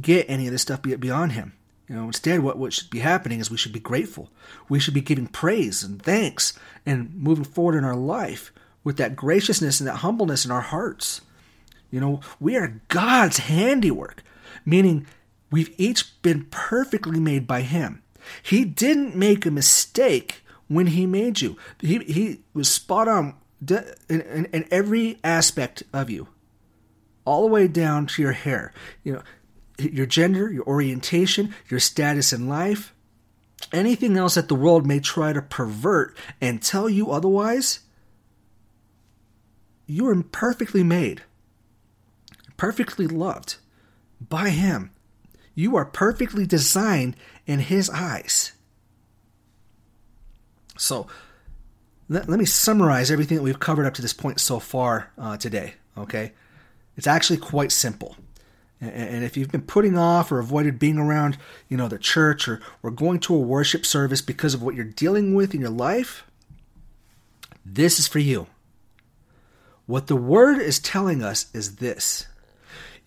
get 0.00 0.30
any 0.30 0.46
of 0.46 0.52
this 0.52 0.62
stuff 0.62 0.82
beyond 0.82 1.32
Him. 1.32 1.52
You 1.88 1.94
know, 1.94 2.04
instead, 2.04 2.40
what, 2.40 2.58
what 2.58 2.72
should 2.72 2.90
be 2.90 2.98
happening 2.98 3.38
is 3.38 3.50
we 3.50 3.56
should 3.56 3.72
be 3.72 3.80
grateful. 3.80 4.30
We 4.68 4.80
should 4.80 4.94
be 4.94 5.00
giving 5.00 5.26
praise 5.26 5.82
and 5.82 6.02
thanks 6.02 6.58
and 6.84 7.14
moving 7.14 7.44
forward 7.44 7.76
in 7.76 7.84
our 7.84 7.94
life 7.94 8.52
with 8.82 8.96
that 8.96 9.16
graciousness 9.16 9.80
and 9.80 9.88
that 9.88 9.96
humbleness 9.96 10.44
in 10.44 10.50
our 10.50 10.62
hearts. 10.62 11.20
You 11.90 12.00
know, 12.00 12.20
we 12.40 12.56
are 12.56 12.80
God's 12.88 13.38
handiwork, 13.38 14.22
meaning 14.64 15.06
we've 15.50 15.74
each 15.78 16.20
been 16.22 16.46
perfectly 16.46 17.20
made 17.20 17.46
by 17.46 17.60
Him. 17.62 18.02
He 18.42 18.64
didn't 18.64 19.16
make 19.16 19.46
a 19.46 19.50
mistake 19.50 20.42
when 20.68 20.88
he 20.88 21.06
made 21.06 21.40
you. 21.40 21.56
He, 21.80 21.98
he 22.00 22.40
was 22.54 22.68
spot 22.70 23.08
on 23.08 23.34
in, 23.68 23.84
in, 24.08 24.44
in 24.46 24.68
every 24.70 25.18
aspect 25.24 25.82
of 25.92 26.10
you, 26.10 26.28
all 27.24 27.42
the 27.42 27.52
way 27.52 27.68
down 27.68 28.06
to 28.06 28.22
your 28.22 28.32
hair. 28.32 28.72
You 29.02 29.14
know, 29.14 29.22
your 29.78 30.06
gender, 30.06 30.50
your 30.50 30.64
orientation, 30.64 31.54
your 31.68 31.80
status 31.80 32.32
in 32.32 32.48
life, 32.48 32.94
anything 33.72 34.16
else 34.16 34.34
that 34.34 34.48
the 34.48 34.54
world 34.54 34.86
may 34.86 35.00
try 35.00 35.32
to 35.32 35.42
pervert 35.42 36.16
and 36.40 36.62
tell 36.62 36.88
you 36.88 37.10
otherwise. 37.10 37.80
You 39.86 40.08
are 40.08 40.22
perfectly 40.22 40.82
made, 40.82 41.22
perfectly 42.56 43.06
loved 43.06 43.56
by 44.20 44.50
Him. 44.50 44.90
You 45.56 45.74
are 45.74 45.84
perfectly 45.84 46.46
designed 46.46 47.16
in 47.46 47.58
His 47.58 47.90
eyes. 47.90 48.52
So, 50.76 51.08
let, 52.08 52.28
let 52.28 52.38
me 52.38 52.44
summarize 52.44 53.10
everything 53.10 53.38
that 53.38 53.42
we've 53.42 53.58
covered 53.58 53.86
up 53.86 53.94
to 53.94 54.02
this 54.02 54.12
point 54.12 54.38
so 54.38 54.60
far 54.60 55.10
uh, 55.18 55.36
today, 55.36 55.74
okay? 55.98 56.32
It's 56.96 57.06
actually 57.06 57.38
quite 57.38 57.72
simple. 57.72 58.16
And, 58.80 58.92
and 58.92 59.24
if 59.24 59.36
you've 59.36 59.50
been 59.50 59.62
putting 59.62 59.98
off 59.98 60.30
or 60.30 60.38
avoided 60.38 60.78
being 60.78 60.98
around, 60.98 61.38
you 61.68 61.76
know, 61.76 61.88
the 61.88 61.98
church 61.98 62.46
or, 62.46 62.60
or 62.82 62.90
going 62.90 63.18
to 63.20 63.34
a 63.34 63.38
worship 63.38 63.86
service 63.86 64.20
because 64.20 64.54
of 64.54 64.62
what 64.62 64.74
you're 64.74 64.84
dealing 64.84 65.34
with 65.34 65.54
in 65.54 65.60
your 65.60 65.70
life, 65.70 66.24
this 67.64 67.98
is 67.98 68.06
for 68.06 68.18
you. 68.18 68.46
What 69.86 70.08
the 70.08 70.16
word 70.16 70.58
is 70.58 70.78
telling 70.78 71.22
us 71.22 71.46
is 71.54 71.76
this 71.76 72.26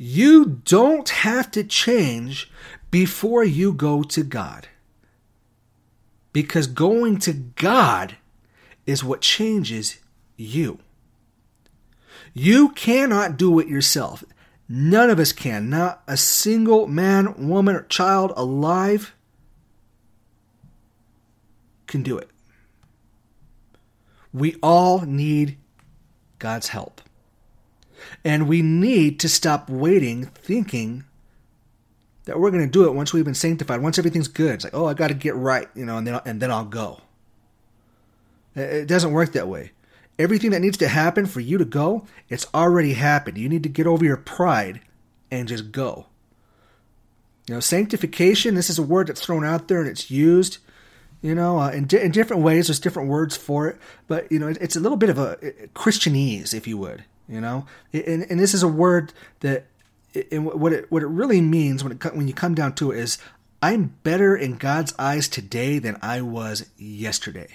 you 0.02 0.62
don't 0.64 1.10
have 1.10 1.52
to 1.52 1.62
change 1.62 2.50
before 2.90 3.44
you 3.44 3.74
go 3.74 4.02
to 4.02 4.24
God. 4.24 4.70
Because 6.32 6.68
going 6.68 7.20
to 7.20 7.34
God 7.34 8.16
is 8.86 9.04
what 9.04 9.20
changes 9.20 10.00
you. 10.38 10.80
You 12.34 12.70
cannot 12.70 13.36
do 13.36 13.60
it 13.60 13.68
yourself. 13.68 14.24
None 14.70 15.10
of 15.10 15.20
us 15.20 15.34
can. 15.34 15.70
Not 15.70 16.02
a 16.08 16.16
single 16.16 16.88
man, 16.88 17.50
woman, 17.50 17.76
or 17.76 17.84
child 17.84 18.32
alive 18.38 19.14
can 21.88 22.04
do 22.04 22.18
it. 22.18 22.30
We 24.32 24.56
all 24.64 25.02
need 25.02 25.58
God's 26.38 26.70
help. 26.70 27.02
And 28.24 28.48
we 28.48 28.62
need 28.62 29.20
to 29.22 29.30
stop 29.30 29.70
waiting, 29.70 30.26
thinking 30.26 31.04
that 32.26 32.40
we're 32.40 32.52
going 32.52 32.66
to 32.66 32.72
do 32.72 32.86
it 32.86 32.94
once 32.94 33.12
we've 33.12 33.26
been 33.26 33.34
sanctified, 33.34 33.82
once 33.82 33.98
everything's 33.98 34.28
good. 34.28 34.56
It's 34.56 34.64
like, 34.64 34.76
oh, 34.76 34.86
I 34.86 34.94
got 34.94 35.08
to 35.08 35.14
get 35.14 35.36
right, 35.36 35.68
you 35.74 35.86
know, 35.86 35.98
and 35.98 36.06
then 36.06 36.22
and 36.26 36.42
then 36.42 36.52
I'll 36.52 36.66
go. 36.66 37.02
It 38.56 38.88
doesn't 38.88 39.14
work 39.14 39.32
that 39.34 39.48
way. 39.48 39.72
Everything 40.18 40.52
that 40.52 40.60
needs 40.60 40.78
to 40.78 40.88
happen 40.90 41.26
for 41.26 41.40
you 41.40 41.58
to 41.58 41.66
go, 41.66 42.06
it's 42.28 42.46
already 42.54 42.94
happened. 42.94 43.38
You 43.38 43.48
need 43.48 43.64
to 43.64 43.70
get 43.70 43.88
over 43.88 44.04
your 44.04 44.18
pride 44.18 44.82
and 45.32 45.48
just 45.48 45.72
go. 45.72 46.08
You 47.48 47.56
know, 47.56 47.60
sanctification, 47.62 48.54
this 48.54 48.70
is 48.70 48.78
a 48.78 48.84
word 48.84 49.08
that's 49.08 49.22
thrown 49.22 49.46
out 49.46 49.68
there 49.68 49.80
and 49.80 49.88
it's 49.88 50.12
used, 50.12 50.58
you 51.22 51.34
know, 51.34 51.60
uh, 51.60 51.72
in, 51.72 51.86
di- 51.86 52.02
in 52.02 52.12
different 52.12 52.44
ways. 52.44 52.68
There's 52.68 52.80
different 52.80 53.10
words 53.10 53.38
for 53.38 53.68
it. 53.70 53.78
But, 54.08 54.32
you 54.32 54.40
know, 54.40 54.48
it, 54.48 54.58
it's 54.60 54.76
a 54.76 54.80
little 54.80 54.98
bit 54.98 55.10
of 55.10 55.18
a, 55.18 55.38
a 55.42 55.68
Christianese, 55.70 56.54
if 56.54 56.68
you 56.68 56.78
would, 56.78 57.06
you 57.30 57.40
know. 57.40 57.66
And, 57.94 58.26
and 58.30 58.40
this 58.40 58.54
is 58.54 58.64
a 58.64 58.68
word 58.68 59.14
that, 59.42 59.66
and 60.32 60.46
what 60.46 60.74
it, 60.74 60.92
what 60.92 61.04
it 61.04 61.08
really 61.08 61.42
means 61.42 61.84
when, 61.84 61.94
it, 61.94 62.16
when 62.16 62.28
you 62.28 62.34
come 62.34 62.56
down 62.56 62.74
to 62.76 62.92
it 62.92 63.00
is, 63.00 63.18
I'm 63.62 63.96
better 64.04 64.36
in 64.36 64.58
God's 64.58 64.94
eyes 64.98 65.28
today 65.28 65.80
than 65.80 65.98
I 66.02 66.22
was 66.22 66.70
yesterday. 66.78 67.50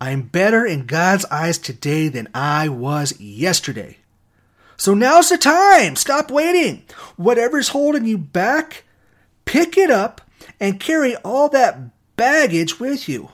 I'm 0.00 0.22
better 0.22 0.66
in 0.66 0.86
God's 0.86 1.24
eyes 1.26 1.58
today 1.58 2.08
than 2.08 2.28
I 2.34 2.68
was 2.68 3.20
yesterday. 3.20 3.98
So 4.76 4.94
now's 4.94 5.28
the 5.28 5.38
time. 5.38 5.94
Stop 5.94 6.30
waiting. 6.30 6.84
Whatever's 7.16 7.68
holding 7.68 8.04
you 8.04 8.18
back, 8.18 8.84
pick 9.44 9.76
it 9.76 9.90
up 9.90 10.20
and 10.58 10.80
carry 10.80 11.14
all 11.16 11.48
that 11.50 12.16
baggage 12.16 12.80
with 12.80 13.08
you. 13.08 13.30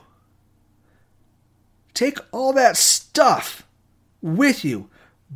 Take 1.95 2.19
all 2.31 2.53
that 2.53 2.77
stuff 2.77 3.63
with 4.21 4.63
you. 4.65 4.89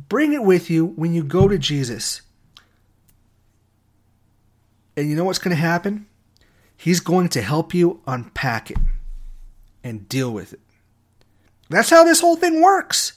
Bring 0.08 0.32
it 0.32 0.42
with 0.42 0.70
you 0.70 0.86
when 0.86 1.14
you 1.14 1.22
go 1.22 1.48
to 1.48 1.58
Jesus. 1.58 2.22
And 4.96 5.08
you 5.08 5.16
know 5.16 5.24
what's 5.24 5.38
going 5.38 5.54
to 5.54 5.60
happen? 5.60 6.06
He's 6.76 7.00
going 7.00 7.28
to 7.30 7.42
help 7.42 7.74
you 7.74 8.00
unpack 8.06 8.70
it 8.70 8.78
and 9.82 10.08
deal 10.08 10.30
with 10.30 10.52
it. 10.52 10.60
That's 11.70 11.90
how 11.90 12.04
this 12.04 12.20
whole 12.20 12.36
thing 12.36 12.60
works. 12.60 13.14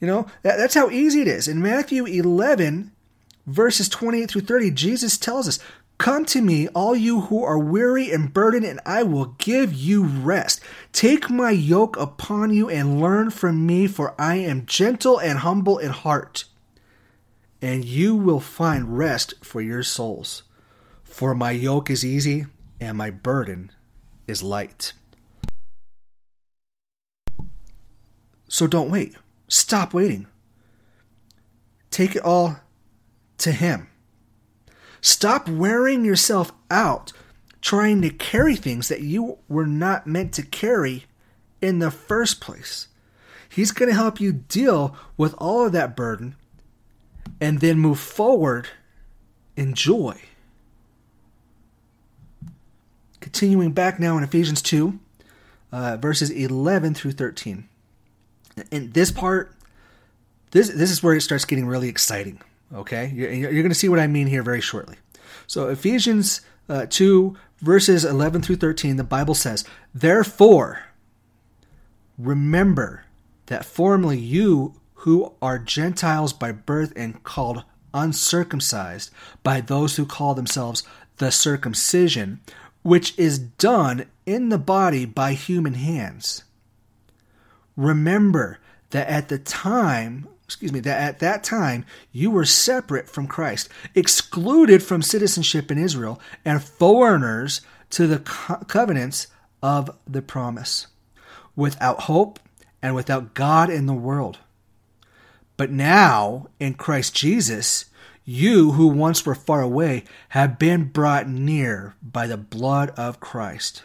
You 0.00 0.06
know, 0.06 0.26
that, 0.42 0.56
that's 0.56 0.74
how 0.74 0.90
easy 0.90 1.20
it 1.22 1.28
is. 1.28 1.48
In 1.48 1.62
Matthew 1.62 2.04
11, 2.04 2.92
verses 3.46 3.88
28 3.88 4.30
through 4.30 4.42
30, 4.42 4.70
Jesus 4.72 5.16
tells 5.16 5.48
us, 5.48 5.58
Come 5.98 6.24
to 6.26 6.42
me, 6.42 6.68
all 6.68 6.94
you 6.96 7.22
who 7.22 7.42
are 7.42 7.58
weary 7.58 8.10
and 8.10 8.32
burdened, 8.32 8.64
and 8.64 8.80
I 8.84 9.02
will 9.04 9.36
give 9.38 9.72
you 9.72 10.04
rest. 10.04 10.60
Take 10.92 11.30
my 11.30 11.50
yoke 11.50 11.96
upon 11.96 12.52
you 12.52 12.68
and 12.68 13.00
learn 13.00 13.30
from 13.30 13.64
me, 13.64 13.86
for 13.86 14.14
I 14.20 14.36
am 14.36 14.66
gentle 14.66 15.18
and 15.18 15.38
humble 15.38 15.78
in 15.78 15.90
heart, 15.90 16.44
and 17.62 17.84
you 17.84 18.14
will 18.14 18.40
find 18.40 18.98
rest 18.98 19.34
for 19.42 19.60
your 19.60 19.82
souls. 19.82 20.42
For 21.04 21.34
my 21.34 21.52
yoke 21.52 21.90
is 21.90 22.04
easy 22.04 22.46
and 22.80 22.98
my 22.98 23.10
burden 23.10 23.70
is 24.26 24.42
light. 24.42 24.92
So 28.48 28.66
don't 28.66 28.90
wait. 28.90 29.14
Stop 29.48 29.94
waiting. 29.94 30.26
Take 31.90 32.16
it 32.16 32.24
all 32.24 32.58
to 33.38 33.52
Him. 33.52 33.88
Stop 35.00 35.48
wearing 35.48 36.04
yourself 36.04 36.52
out 36.70 37.12
trying 37.60 38.02
to 38.02 38.10
carry 38.10 38.56
things 38.56 38.88
that 38.88 39.00
you 39.00 39.38
were 39.48 39.66
not 39.66 40.06
meant 40.06 40.32
to 40.34 40.42
carry 40.42 41.04
in 41.62 41.78
the 41.78 41.90
first 41.90 42.40
place. 42.40 42.88
He's 43.48 43.70
going 43.70 43.88
to 43.88 43.94
help 43.94 44.20
you 44.20 44.32
deal 44.32 44.96
with 45.16 45.34
all 45.38 45.66
of 45.66 45.72
that 45.72 45.96
burden 45.96 46.36
and 47.40 47.60
then 47.60 47.78
move 47.78 47.98
forward 47.98 48.68
in 49.56 49.74
joy. 49.74 50.20
Continuing 53.20 53.72
back 53.72 53.98
now 53.98 54.18
in 54.18 54.24
Ephesians 54.24 54.60
2, 54.60 54.98
uh, 55.72 55.96
verses 55.96 56.30
11 56.30 56.94
through 56.94 57.12
13 57.12 57.68
in 58.70 58.92
this 58.92 59.10
part, 59.10 59.54
this 60.50 60.68
this 60.68 60.90
is 60.90 61.02
where 61.02 61.14
it 61.14 61.22
starts 61.22 61.44
getting 61.44 61.66
really 61.66 61.88
exciting. 61.88 62.40
Okay, 62.74 63.12
you're, 63.14 63.30
going 63.52 63.68
to 63.68 63.74
see 63.74 63.88
what 63.88 64.00
I 64.00 64.08
mean 64.08 64.26
here 64.26 64.42
very 64.42 64.60
shortly. 64.60 64.96
So 65.46 65.68
Ephesians 65.68 66.40
uh, 66.68 66.86
two 66.88 67.36
verses 67.60 68.04
eleven 68.04 68.42
through 68.42 68.56
thirteen, 68.56 68.96
the 68.96 69.04
Bible 69.04 69.34
says, 69.34 69.64
"Therefore, 69.94 70.82
remember 72.18 73.04
that 73.46 73.64
formerly 73.64 74.18
you 74.18 74.74
who 74.94 75.34
are 75.40 75.58
Gentiles 75.58 76.32
by 76.32 76.50
birth 76.50 76.92
and 76.96 77.22
called 77.22 77.62
uncircumcised 77.92 79.10
by 79.42 79.60
those 79.60 79.96
who 79.96 80.06
call 80.06 80.34
themselves 80.34 80.82
the 81.18 81.30
circumcision, 81.30 82.40
which 82.82 83.16
is 83.16 83.38
done 83.38 84.06
in 84.26 84.48
the 84.48 84.58
body 84.58 85.04
by 85.04 85.34
human 85.34 85.74
hands." 85.74 86.42
Remember 87.76 88.58
that 88.90 89.08
at 89.08 89.28
the 89.28 89.38
time, 89.38 90.28
excuse 90.54 90.72
me, 90.72 90.78
that 90.78 91.00
at 91.00 91.18
that 91.18 91.42
time 91.42 91.84
you 92.12 92.30
were 92.30 92.44
separate 92.44 93.08
from 93.08 93.26
Christ, 93.26 93.68
excluded 93.96 94.84
from 94.84 95.02
citizenship 95.02 95.68
in 95.72 95.78
Israel, 95.78 96.20
and 96.44 96.62
foreigners 96.62 97.60
to 97.90 98.06
the 98.06 98.20
co- 98.20 98.62
covenants 98.68 99.26
of 99.60 99.90
the 100.06 100.22
promise, 100.22 100.86
without 101.56 102.02
hope 102.02 102.38
and 102.80 102.94
without 102.94 103.34
God 103.34 103.68
in 103.68 103.86
the 103.86 103.92
world. 103.92 104.38
But 105.56 105.72
now, 105.72 106.46
in 106.60 106.74
Christ 106.74 107.16
Jesus, 107.16 107.86
you 108.24 108.72
who 108.72 108.86
once 108.86 109.26
were 109.26 109.34
far 109.34 109.60
away 109.60 110.04
have 110.28 110.56
been 110.56 110.84
brought 110.84 111.28
near 111.28 111.96
by 112.00 112.28
the 112.28 112.36
blood 112.36 112.90
of 112.90 113.18
Christ. 113.18 113.82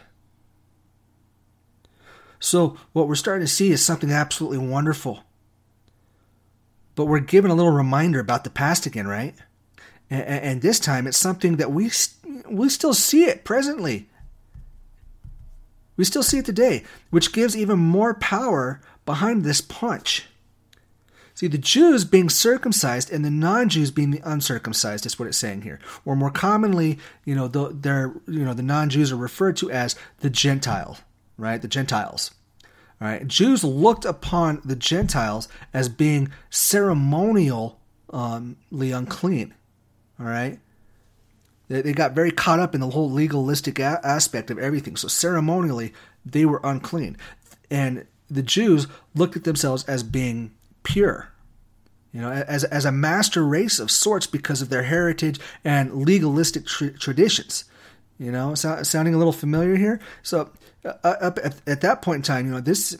So, 2.38 2.76
what 2.92 3.08
we're 3.08 3.16
starting 3.16 3.44
to 3.44 3.52
see 3.52 3.72
is 3.72 3.84
something 3.84 4.12
absolutely 4.12 4.58
wonderful. 4.58 5.24
But 7.00 7.06
we're 7.06 7.20
given 7.20 7.50
a 7.50 7.54
little 7.54 7.72
reminder 7.72 8.20
about 8.20 8.44
the 8.44 8.50
past 8.50 8.84
again, 8.84 9.08
right? 9.08 9.34
And, 10.10 10.22
and 10.22 10.60
this 10.60 10.78
time 10.78 11.06
it's 11.06 11.16
something 11.16 11.56
that 11.56 11.72
we, 11.72 11.90
we 12.46 12.68
still 12.68 12.92
see 12.92 13.24
it 13.24 13.42
presently. 13.42 14.10
We 15.96 16.04
still 16.04 16.22
see 16.22 16.36
it 16.36 16.44
today, 16.44 16.84
which 17.08 17.32
gives 17.32 17.56
even 17.56 17.78
more 17.78 18.12
power 18.12 18.82
behind 19.06 19.44
this 19.44 19.62
punch. 19.62 20.26
See, 21.32 21.46
the 21.46 21.56
Jews 21.56 22.04
being 22.04 22.28
circumcised 22.28 23.10
and 23.10 23.24
the 23.24 23.30
non-Jews 23.30 23.90
being 23.90 24.20
uncircumcised 24.22 25.06
is 25.06 25.18
what 25.18 25.26
it's 25.26 25.38
saying 25.38 25.62
here. 25.62 25.80
Or 26.04 26.14
more 26.14 26.30
commonly, 26.30 26.98
you 27.24 27.34
know, 27.34 27.48
the, 27.48 27.70
they're, 27.72 28.12
you 28.28 28.44
know, 28.44 28.52
the 28.52 28.62
non-Jews 28.62 29.10
are 29.10 29.16
referred 29.16 29.56
to 29.56 29.70
as 29.70 29.96
the 30.18 30.28
Gentile 30.28 30.98
right? 31.40 31.60
The 31.60 31.68
Gentiles. 31.68 32.32
All 33.00 33.08
right. 33.08 33.26
Jews 33.26 33.64
looked 33.64 34.04
upon 34.04 34.60
the 34.64 34.76
Gentiles 34.76 35.48
as 35.72 35.88
being 35.88 36.30
ceremonially 36.50 37.74
um, 38.10 38.56
unclean. 38.70 39.54
All 40.18 40.26
right. 40.26 40.58
They, 41.68 41.80
they 41.80 41.92
got 41.92 42.12
very 42.12 42.30
caught 42.30 42.58
up 42.58 42.74
in 42.74 42.80
the 42.80 42.90
whole 42.90 43.10
legalistic 43.10 43.78
a- 43.78 44.00
aspect 44.04 44.50
of 44.50 44.58
everything. 44.58 44.96
So 44.96 45.08
ceremonially, 45.08 45.94
they 46.26 46.44
were 46.44 46.60
unclean. 46.62 47.16
And 47.70 48.06
the 48.28 48.42
Jews 48.42 48.86
looked 49.14 49.36
at 49.36 49.44
themselves 49.44 49.84
as 49.84 50.02
being 50.02 50.52
pure, 50.82 51.28
you 52.12 52.20
know, 52.20 52.30
as, 52.30 52.64
as 52.64 52.84
a 52.84 52.92
master 52.92 53.44
race 53.44 53.78
of 53.78 53.90
sorts 53.90 54.26
because 54.26 54.60
of 54.60 54.68
their 54.68 54.82
heritage 54.82 55.40
and 55.64 56.04
legalistic 56.04 56.66
tr- 56.66 56.88
traditions. 56.88 57.64
You 58.20 58.30
know, 58.30 58.54
so, 58.54 58.82
sounding 58.82 59.14
a 59.14 59.18
little 59.18 59.32
familiar 59.32 59.76
here. 59.76 59.98
So 60.22 60.50
uh, 60.84 60.92
up 61.02 61.38
at, 61.42 61.56
at, 61.66 61.80
that 61.80 62.02
point 62.02 62.16
in 62.16 62.22
time, 62.22 62.44
you 62.44 62.52
know, 62.52 62.60
this 62.60 62.98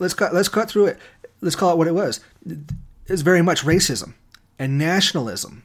let's 0.00 0.14
cut 0.14 0.34
let's 0.34 0.48
cut 0.48 0.68
through 0.68 0.86
it. 0.86 0.98
Let's 1.40 1.54
call 1.54 1.70
it 1.70 1.78
what 1.78 1.86
it 1.86 1.94
was. 1.94 2.18
It's 3.06 3.22
very 3.22 3.40
much 3.40 3.62
racism 3.62 4.14
and 4.58 4.78
nationalism. 4.78 5.62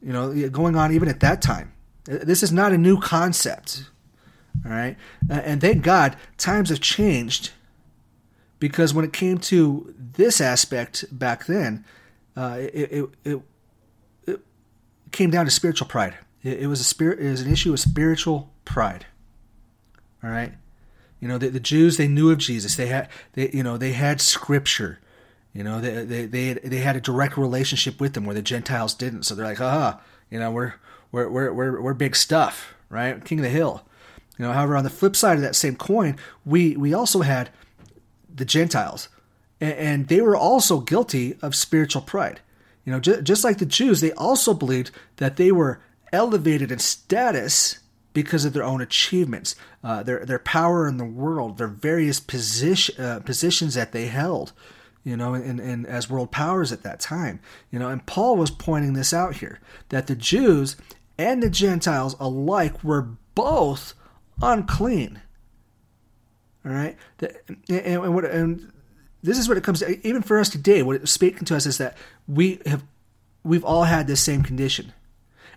You 0.00 0.14
know, 0.14 0.48
going 0.48 0.74
on 0.74 0.94
even 0.94 1.06
at 1.06 1.20
that 1.20 1.42
time. 1.42 1.74
This 2.04 2.42
is 2.42 2.50
not 2.50 2.72
a 2.72 2.78
new 2.78 2.98
concept. 2.98 3.84
All 4.64 4.70
right, 4.70 4.96
uh, 5.28 5.34
and 5.34 5.60
thank 5.60 5.82
God 5.82 6.16
times 6.38 6.70
have 6.70 6.80
changed 6.80 7.50
because 8.58 8.94
when 8.94 9.04
it 9.04 9.12
came 9.12 9.36
to 9.38 9.94
this 9.98 10.40
aspect 10.40 11.04
back 11.10 11.44
then, 11.44 11.84
uh, 12.36 12.56
it, 12.58 12.92
it, 12.92 13.10
it, 13.24 13.42
it 14.26 14.40
came 15.12 15.30
down 15.30 15.44
to 15.44 15.50
spiritual 15.50 15.88
pride. 15.88 16.14
It, 16.44 16.60
it 16.60 16.66
was 16.68 16.80
a 16.80 16.84
spirit. 16.84 17.18
It 17.18 17.30
was 17.30 17.40
an 17.40 17.52
issue 17.52 17.72
of 17.72 17.80
spiritual 17.80 18.52
pride. 18.64 19.06
All 20.22 20.30
right. 20.30 20.52
You 21.20 21.28
know, 21.28 21.38
the, 21.38 21.48
the 21.48 21.60
Jews, 21.60 21.96
they 21.96 22.06
knew 22.06 22.30
of 22.30 22.38
Jesus. 22.38 22.76
They 22.76 22.86
had, 22.86 23.08
they, 23.32 23.50
you 23.50 23.62
know, 23.62 23.76
they 23.76 23.92
had 23.92 24.20
scripture. 24.20 25.00
You 25.54 25.64
know, 25.64 25.80
they 25.80 26.04
they 26.04 26.26
they, 26.26 26.52
they 26.54 26.78
had 26.78 26.96
a 26.96 27.00
direct 27.00 27.36
relationship 27.36 28.00
with 28.00 28.12
them 28.12 28.26
where 28.26 28.34
the 28.34 28.42
Gentiles 28.42 28.92
didn't. 28.92 29.22
So 29.22 29.34
they're 29.34 29.46
like, 29.46 29.60
ah, 29.60 30.00
you 30.30 30.38
know, 30.38 30.50
we're 30.50 30.74
we're 31.12 31.28
we're 31.28 31.52
we're, 31.52 31.80
we're 31.80 31.94
big 31.94 32.16
stuff, 32.16 32.74
right? 32.90 33.24
King 33.24 33.38
of 33.38 33.44
the 33.44 33.50
hill. 33.50 33.84
You 34.36 34.44
know, 34.44 34.52
however, 34.52 34.76
on 34.76 34.84
the 34.84 34.90
flip 34.90 35.14
side 35.14 35.36
of 35.36 35.42
that 35.42 35.54
same 35.54 35.76
coin, 35.76 36.16
we 36.44 36.76
we 36.76 36.92
also 36.92 37.22
had 37.22 37.50
the 38.34 38.44
Gentiles, 38.44 39.08
and, 39.60 40.08
they 40.08 40.20
were 40.20 40.36
also 40.36 40.80
guilty 40.80 41.38
of 41.40 41.54
spiritual 41.54 42.02
pride. 42.02 42.40
You 42.84 42.92
know, 42.92 42.98
just 42.98 43.44
like 43.44 43.58
the 43.58 43.64
Jews, 43.64 44.00
they 44.00 44.12
also 44.12 44.52
believed 44.52 44.90
that 45.16 45.36
they 45.36 45.52
were 45.52 45.80
elevated 46.14 46.70
in 46.70 46.78
status 46.78 47.80
because 48.12 48.44
of 48.44 48.52
their 48.52 48.62
own 48.62 48.80
achievements, 48.80 49.56
uh, 49.82 50.02
their 50.02 50.24
their 50.24 50.38
power 50.38 50.86
in 50.86 50.96
the 50.96 51.04
world, 51.04 51.58
their 51.58 51.68
various 51.68 52.20
position 52.20 53.04
uh, 53.04 53.20
positions 53.20 53.74
that 53.74 53.92
they 53.92 54.06
held, 54.06 54.52
you 55.02 55.16
know, 55.16 55.34
and, 55.34 55.60
and 55.60 55.86
as 55.86 56.08
world 56.08 56.30
powers 56.30 56.72
at 56.72 56.84
that 56.84 57.00
time, 57.00 57.40
you 57.70 57.78
know. 57.78 57.90
And 57.90 58.06
Paul 58.06 58.36
was 58.36 58.50
pointing 58.50 58.94
this 58.94 59.12
out 59.12 59.36
here 59.36 59.60
that 59.88 60.06
the 60.06 60.14
Jews 60.14 60.76
and 61.18 61.42
the 61.42 61.50
Gentiles 61.50 62.14
alike 62.20 62.82
were 62.84 63.08
both 63.34 63.94
unclean. 64.40 65.20
All 66.64 66.72
right, 66.72 66.96
and, 67.20 67.58
and, 67.68 68.14
what 68.14 68.24
and 68.24 68.72
this 69.22 69.38
is 69.38 69.48
what 69.48 69.58
it 69.58 69.64
comes 69.64 69.80
to, 69.80 70.06
even 70.06 70.22
for 70.22 70.38
us 70.38 70.48
today. 70.48 70.82
What 70.82 70.96
it's 70.96 71.10
speaking 71.10 71.44
to 71.46 71.56
us 71.56 71.66
is 71.66 71.78
that 71.78 71.96
we 72.28 72.60
have 72.64 72.84
we've 73.42 73.64
all 73.64 73.84
had 73.84 74.06
this 74.06 74.20
same 74.20 74.42
condition 74.42 74.92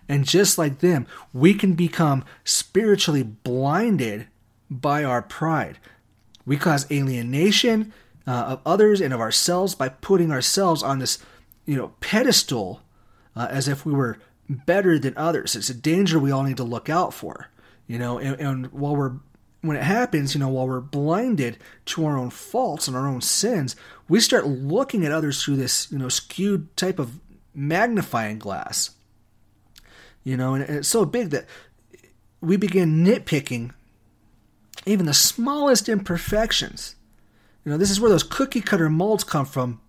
and 0.08 0.24
just 0.24 0.58
like 0.58 0.78
them, 0.78 1.06
we 1.32 1.54
can 1.54 1.74
become 1.74 2.24
spiritually 2.44 3.22
blinded 3.22 4.26
by 4.70 5.04
our 5.04 5.22
pride. 5.22 5.78
We 6.46 6.56
cause 6.56 6.90
alienation 6.90 7.92
uh, 8.26 8.30
of 8.30 8.60
others 8.64 9.00
and 9.00 9.12
of 9.12 9.20
ourselves 9.20 9.74
by 9.74 9.88
putting 9.88 10.30
ourselves 10.30 10.82
on 10.82 10.98
this, 10.98 11.18
you 11.66 11.76
know, 11.76 11.92
pedestal 12.00 12.82
uh, 13.36 13.48
as 13.50 13.68
if 13.68 13.84
we 13.84 13.92
were 13.92 14.18
better 14.48 14.98
than 14.98 15.16
others. 15.16 15.54
It's 15.54 15.70
a 15.70 15.74
danger 15.74 16.18
we 16.18 16.30
all 16.30 16.42
need 16.42 16.56
to 16.56 16.64
look 16.64 16.88
out 16.88 17.12
for, 17.12 17.48
you 17.86 17.98
know. 17.98 18.18
And, 18.18 18.40
and 18.40 18.72
while 18.72 18.96
we're 18.96 19.16
when 19.60 19.76
it 19.76 19.82
happens, 19.82 20.34
you 20.34 20.40
know, 20.40 20.48
while 20.48 20.68
we're 20.68 20.80
blinded 20.80 21.58
to 21.86 22.06
our 22.06 22.16
own 22.16 22.30
faults 22.30 22.86
and 22.86 22.96
our 22.96 23.08
own 23.08 23.20
sins, 23.20 23.74
we 24.08 24.20
start 24.20 24.46
looking 24.46 25.04
at 25.04 25.12
others 25.12 25.42
through 25.42 25.56
this, 25.56 25.90
you 25.90 25.98
know, 25.98 26.08
skewed 26.08 26.74
type 26.76 26.98
of 26.98 27.18
magnifying 27.54 28.38
glass. 28.38 28.90
You 30.28 30.36
know, 30.36 30.52
and 30.52 30.62
it's 30.62 30.88
so 30.88 31.06
big 31.06 31.30
that 31.30 31.46
we 32.42 32.58
begin 32.58 33.02
nitpicking 33.02 33.70
even 34.84 35.06
the 35.06 35.14
smallest 35.14 35.88
imperfections. 35.88 36.96
You 37.64 37.72
know, 37.72 37.78
this 37.78 37.90
is 37.90 37.98
where 37.98 38.10
those 38.10 38.24
cookie 38.24 38.60
cutter 38.60 38.90
molds 38.90 39.24
come 39.24 39.46
from 39.46 39.80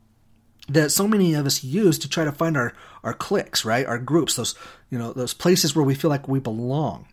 that 0.70 0.92
so 0.92 1.10
many 1.10 1.34
of 1.34 1.46
us 1.46 1.62
use 1.62 2.00
to 2.00 2.08
try 2.08 2.24
to 2.24 2.32
find 2.32 2.56
our, 2.56 2.74
our 3.04 3.14
cliques, 3.14 3.66
right? 3.66 3.86
Our 3.86 3.98
groups, 3.98 4.36
those, 4.36 4.56
you 4.90 4.98
know, 4.98 5.12
those 5.12 5.34
places 5.34 5.76
where 5.76 5.84
we 5.84 5.94
feel 5.94 6.10
like 6.10 6.30
we 6.30 6.40
belong. 6.40 7.10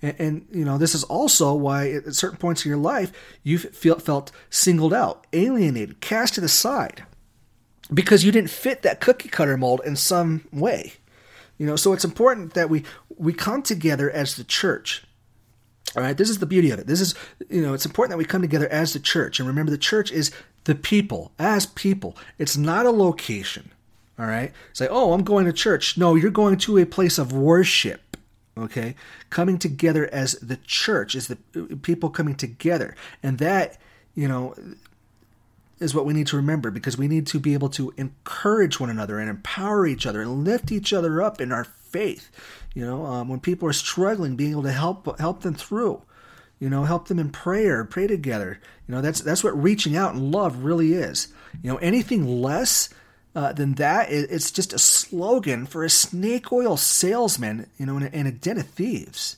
And, 0.00 0.16
and, 0.18 0.46
you 0.50 0.64
know, 0.64 0.78
this 0.78 0.94
is 0.94 1.04
also 1.04 1.52
why 1.52 1.90
at 1.90 2.14
certain 2.14 2.38
points 2.38 2.64
in 2.64 2.70
your 2.70 2.78
life 2.78 3.12
you 3.42 3.58
feel, 3.58 3.98
felt 3.98 4.32
singled 4.48 4.94
out, 4.94 5.26
alienated, 5.34 6.00
cast 6.00 6.36
to 6.36 6.40
the 6.40 6.48
side 6.48 7.04
because 7.92 8.24
you 8.24 8.32
didn't 8.32 8.48
fit 8.48 8.80
that 8.82 9.02
cookie 9.02 9.28
cutter 9.28 9.58
mold 9.58 9.82
in 9.84 9.96
some 9.96 10.48
way. 10.50 10.94
You 11.58 11.66
know, 11.66 11.76
so 11.76 11.92
it's 11.92 12.04
important 12.04 12.54
that 12.54 12.70
we 12.70 12.84
we 13.16 13.32
come 13.32 13.62
together 13.62 14.10
as 14.10 14.36
the 14.36 14.44
church. 14.44 15.04
All 15.96 16.02
right, 16.02 16.16
this 16.16 16.30
is 16.30 16.38
the 16.38 16.46
beauty 16.46 16.70
of 16.70 16.78
it. 16.78 16.86
This 16.86 17.00
is, 17.00 17.14
you 17.48 17.62
know, 17.62 17.72
it's 17.72 17.86
important 17.86 18.10
that 18.10 18.18
we 18.18 18.24
come 18.24 18.42
together 18.42 18.68
as 18.68 18.92
the 18.92 19.00
church. 19.00 19.40
And 19.40 19.48
remember, 19.48 19.70
the 19.70 19.78
church 19.78 20.12
is 20.12 20.30
the 20.64 20.74
people, 20.74 21.32
as 21.38 21.64
people. 21.64 22.14
It's 22.38 22.56
not 22.56 22.84
a 22.84 22.90
location. 22.90 23.70
All 24.18 24.26
right? 24.26 24.52
Say, 24.74 24.86
oh, 24.90 25.12
I'm 25.12 25.24
going 25.24 25.46
to 25.46 25.52
church. 25.52 25.96
No, 25.96 26.14
you're 26.14 26.30
going 26.30 26.58
to 26.58 26.78
a 26.78 26.84
place 26.84 27.18
of 27.18 27.32
worship. 27.32 28.16
Okay? 28.56 28.96
Coming 29.30 29.58
together 29.58 30.08
as 30.12 30.32
the 30.34 30.58
church, 30.58 31.14
is 31.14 31.28
the 31.28 31.38
uh, 31.56 31.76
people 31.80 32.10
coming 32.10 32.34
together. 32.34 32.94
And 33.22 33.38
that, 33.38 33.78
you 34.14 34.28
know, 34.28 34.54
is 35.80 35.94
what 35.94 36.06
we 36.06 36.14
need 36.14 36.26
to 36.28 36.36
remember 36.36 36.70
because 36.70 36.98
we 36.98 37.08
need 37.08 37.26
to 37.28 37.38
be 37.38 37.54
able 37.54 37.68
to 37.70 37.92
encourage 37.96 38.80
one 38.80 38.90
another 38.90 39.18
and 39.18 39.30
empower 39.30 39.86
each 39.86 40.06
other 40.06 40.20
and 40.20 40.44
lift 40.44 40.72
each 40.72 40.92
other 40.92 41.22
up 41.22 41.40
in 41.40 41.52
our 41.52 41.64
faith. 41.64 42.30
You 42.74 42.84
know, 42.84 43.06
um, 43.06 43.28
when 43.28 43.40
people 43.40 43.68
are 43.68 43.72
struggling, 43.72 44.36
being 44.36 44.52
able 44.52 44.62
to 44.64 44.72
help 44.72 45.18
help 45.18 45.42
them 45.42 45.54
through. 45.54 46.02
You 46.60 46.68
know, 46.68 46.84
help 46.84 47.06
them 47.06 47.20
in 47.20 47.30
prayer, 47.30 47.84
pray 47.84 48.08
together. 48.08 48.60
You 48.86 48.94
know, 48.94 49.00
that's 49.00 49.20
that's 49.20 49.44
what 49.44 49.60
reaching 49.60 49.96
out 49.96 50.14
and 50.14 50.32
love 50.32 50.64
really 50.64 50.92
is. 50.92 51.28
You 51.62 51.70
know, 51.70 51.76
anything 51.78 52.42
less 52.42 52.88
uh, 53.34 53.52
than 53.52 53.74
that, 53.74 54.08
it's 54.10 54.50
just 54.50 54.72
a 54.72 54.78
slogan 54.78 55.66
for 55.66 55.84
a 55.84 55.90
snake 55.90 56.52
oil 56.52 56.76
salesman. 56.76 57.68
You 57.78 57.86
know, 57.86 57.96
and 57.96 58.06
a, 58.06 58.14
and 58.14 58.28
a 58.28 58.32
den 58.32 58.58
of 58.58 58.66
thieves. 58.66 59.36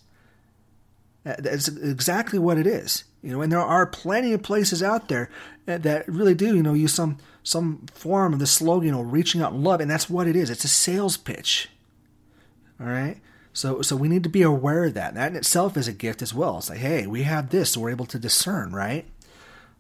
That's 1.25 1.69
exactly 1.69 2.39
what 2.39 2.57
it 2.57 2.67
is. 2.67 3.05
You 3.23 3.33
know, 3.33 3.43
and 3.43 3.53
there 3.53 3.61
are 3.61 3.87
plenty 3.87 4.33
of 4.33 4.43
places 4.43 4.83
out 4.83 5.09
there 5.09 5.29
that 5.67 6.09
really 6.09 6.35
do, 6.35 6.57
you 6.57 6.63
know, 6.63 6.75
use 6.75 6.95
some 6.95 7.19
some 7.43 7.87
form 7.93 8.33
of 8.33 8.39
the 8.39 8.47
slogan, 8.47 8.87
you 8.87 8.93
know, 8.93 9.03
reaching 9.03 9.41
out 9.43 9.53
in 9.53 9.63
love, 9.63 9.81
and 9.81 9.91
that's 9.91 10.11
what 10.11 10.27
it 10.27 10.37
is. 10.37 10.51
It's 10.51 10.65
a 10.65 10.69
sales 10.69 11.17
pitch. 11.17 11.69
All 12.81 12.87
right. 12.87 13.19
So 13.53 13.83
so 13.83 13.97
we 13.97 14.09
need 14.09 14.23
to 14.23 14.29
be 14.29 14.43
aware 14.43 14.85
of 14.85 14.95
that. 14.95 15.15
That 15.15 15.33
in 15.33 15.37
itself 15.37 15.77
is 15.77 15.89
a 15.89 15.93
gift 15.93 16.23
as 16.23 16.33
well. 16.33 16.59
It's 16.59 16.71
like, 16.71 16.79
hey, 16.79 17.07
we 17.07 17.23
have 17.25 17.51
this, 17.51 17.73
so 17.73 17.81
we're 17.81 17.91
able 17.91 18.07
to 18.07 18.19
discern, 18.19 18.73
right? 18.73 19.05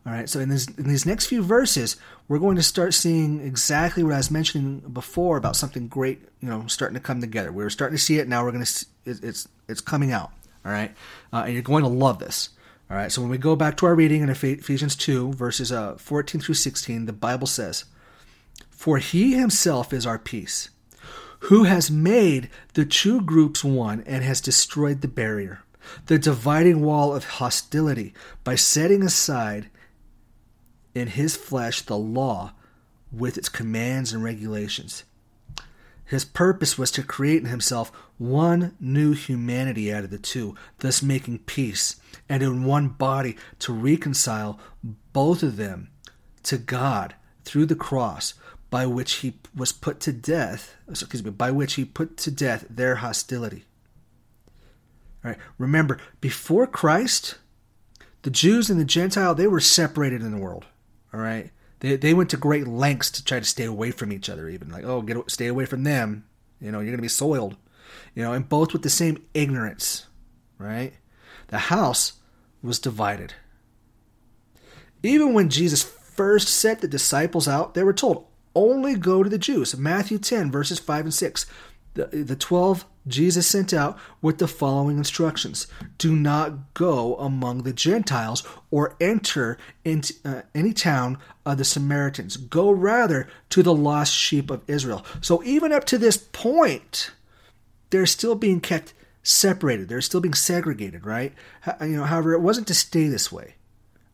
All 0.06 0.12
right. 0.12 0.28
So 0.28 0.40
in, 0.40 0.48
this, 0.48 0.66
in 0.66 0.88
these 0.88 1.04
next 1.04 1.26
few 1.26 1.42
verses, 1.42 1.96
we're 2.26 2.38
going 2.38 2.56
to 2.56 2.62
start 2.62 2.94
seeing 2.94 3.40
exactly 3.40 4.02
what 4.02 4.14
I 4.14 4.16
was 4.16 4.30
mentioning 4.30 4.80
before 4.80 5.36
about 5.36 5.56
something 5.56 5.88
great, 5.88 6.22
you 6.40 6.48
know, 6.48 6.66
starting 6.68 6.94
to 6.94 7.00
come 7.00 7.20
together. 7.20 7.52
We 7.52 7.64
are 7.64 7.70
starting 7.70 7.98
to 7.98 8.02
see 8.02 8.18
it 8.18 8.26
now. 8.26 8.42
We're 8.42 8.52
going 8.52 8.64
to 8.64 8.70
see 8.70 8.86
it's 9.04 9.48
it's 9.68 9.80
coming 9.80 10.12
out. 10.12 10.30
All 10.64 10.72
right, 10.72 10.94
uh, 11.32 11.44
and 11.46 11.54
you're 11.54 11.62
going 11.62 11.84
to 11.84 11.88
love 11.88 12.18
this. 12.18 12.50
All 12.90 12.96
right, 12.96 13.12
so 13.12 13.20
when 13.20 13.30
we 13.30 13.38
go 13.38 13.54
back 13.54 13.76
to 13.76 13.86
our 13.86 13.94
reading 13.94 14.20
in 14.20 14.28
Ephesians 14.30 14.96
2, 14.96 15.34
verses 15.34 15.70
uh, 15.70 15.94
14 15.94 16.40
through 16.40 16.56
16, 16.56 17.06
the 17.06 17.12
Bible 17.12 17.46
says, 17.46 17.84
For 18.68 18.98
he 18.98 19.34
himself 19.34 19.92
is 19.92 20.04
our 20.04 20.18
peace, 20.18 20.70
who 21.40 21.64
has 21.64 21.88
made 21.88 22.50
the 22.74 22.84
two 22.84 23.20
groups 23.20 23.62
one 23.62 24.02
and 24.06 24.24
has 24.24 24.40
destroyed 24.40 25.02
the 25.02 25.08
barrier, 25.08 25.60
the 26.06 26.18
dividing 26.18 26.80
wall 26.80 27.14
of 27.14 27.24
hostility, 27.24 28.12
by 28.42 28.56
setting 28.56 29.04
aside 29.04 29.70
in 30.92 31.06
his 31.06 31.36
flesh 31.36 31.82
the 31.82 31.96
law 31.96 32.54
with 33.12 33.38
its 33.38 33.48
commands 33.48 34.12
and 34.12 34.24
regulations. 34.24 35.04
His 36.10 36.24
purpose 36.24 36.76
was 36.76 36.90
to 36.92 37.04
create 37.04 37.40
in 37.40 37.48
himself 37.48 37.92
one 38.18 38.74
new 38.80 39.12
humanity 39.12 39.94
out 39.94 40.02
of 40.02 40.10
the 40.10 40.18
two, 40.18 40.56
thus 40.80 41.04
making 41.04 41.38
peace, 41.46 42.00
and 42.28 42.42
in 42.42 42.64
one 42.64 42.88
body 42.88 43.36
to 43.60 43.72
reconcile 43.72 44.58
both 45.12 45.44
of 45.44 45.56
them 45.56 45.88
to 46.42 46.58
God 46.58 47.14
through 47.44 47.66
the 47.66 47.76
cross, 47.76 48.34
by 48.70 48.86
which 48.86 49.12
he 49.18 49.34
was 49.54 49.70
put 49.70 50.00
to 50.00 50.12
death, 50.12 50.74
excuse 50.88 51.22
me, 51.22 51.30
by 51.30 51.52
which 51.52 51.74
he 51.74 51.84
put 51.84 52.16
to 52.16 52.32
death 52.32 52.66
their 52.68 52.96
hostility. 52.96 53.64
All 55.24 55.30
right, 55.30 55.38
remember, 55.58 55.98
before 56.20 56.66
Christ, 56.66 57.36
the 58.22 58.30
Jews 58.30 58.68
and 58.68 58.80
the 58.80 58.84
Gentile, 58.84 59.36
they 59.36 59.46
were 59.46 59.60
separated 59.60 60.22
in 60.22 60.32
the 60.32 60.38
world. 60.38 60.66
All 61.14 61.20
right? 61.20 61.52
They, 61.80 61.96
they 61.96 62.14
went 62.14 62.30
to 62.30 62.36
great 62.36 62.66
lengths 62.66 63.10
to 63.12 63.24
try 63.24 63.38
to 63.38 63.44
stay 63.44 63.64
away 63.64 63.90
from 63.90 64.12
each 64.12 64.28
other, 64.28 64.48
even 64.48 64.70
like, 64.70 64.84
oh, 64.84 65.02
get 65.02 65.30
stay 65.30 65.46
away 65.46 65.66
from 65.66 65.82
them. 65.82 66.24
You 66.60 66.70
know, 66.70 66.80
you're 66.80 66.92
gonna 66.92 67.02
be 67.02 67.08
soiled. 67.08 67.56
You 68.14 68.22
know, 68.22 68.32
and 68.32 68.48
both 68.48 68.72
with 68.72 68.82
the 68.82 68.90
same 68.90 69.24
ignorance, 69.34 70.06
right? 70.58 70.94
The 71.48 71.58
house 71.58 72.14
was 72.62 72.78
divided. 72.78 73.34
Even 75.02 75.32
when 75.32 75.48
Jesus 75.48 75.82
first 75.82 76.48
sent 76.48 76.80
the 76.80 76.88
disciples 76.88 77.48
out, 77.48 77.74
they 77.74 77.82
were 77.82 77.92
told, 77.92 78.26
only 78.54 78.94
go 78.94 79.22
to 79.22 79.30
the 79.30 79.38
Jews. 79.38 79.76
Matthew 79.76 80.18
10, 80.18 80.50
verses 80.50 80.78
5 80.78 81.06
and 81.06 81.14
6. 81.14 81.46
The, 81.94 82.06
the 82.06 82.36
12 82.36 82.84
Jesus 83.06 83.46
sent 83.46 83.72
out 83.72 83.98
with 84.20 84.38
the 84.38 84.48
following 84.48 84.98
instructions 84.98 85.66
Do 85.98 86.14
not 86.14 86.74
go 86.74 87.16
among 87.16 87.62
the 87.62 87.72
Gentiles 87.72 88.46
or 88.70 88.96
enter 89.00 89.56
into 89.84 90.14
uh, 90.24 90.42
any 90.54 90.72
town 90.72 91.18
of 91.46 91.58
the 91.58 91.64
Samaritans. 91.64 92.36
Go 92.36 92.70
rather 92.70 93.28
to 93.50 93.62
the 93.62 93.74
lost 93.74 94.14
sheep 94.14 94.50
of 94.50 94.62
Israel. 94.66 95.04
So, 95.20 95.42
even 95.44 95.72
up 95.72 95.84
to 95.86 95.98
this 95.98 96.16
point, 96.16 97.12
they're 97.90 98.06
still 98.06 98.34
being 98.34 98.60
kept 98.60 98.92
separated. 99.22 99.88
They're 99.88 100.00
still 100.00 100.20
being 100.20 100.34
segregated, 100.34 101.06
right? 101.06 101.32
You 101.80 101.96
know, 101.96 102.04
however, 102.04 102.34
it 102.34 102.40
wasn't 102.40 102.68
to 102.68 102.74
stay 102.74 103.08
this 103.08 103.32
way. 103.32 103.54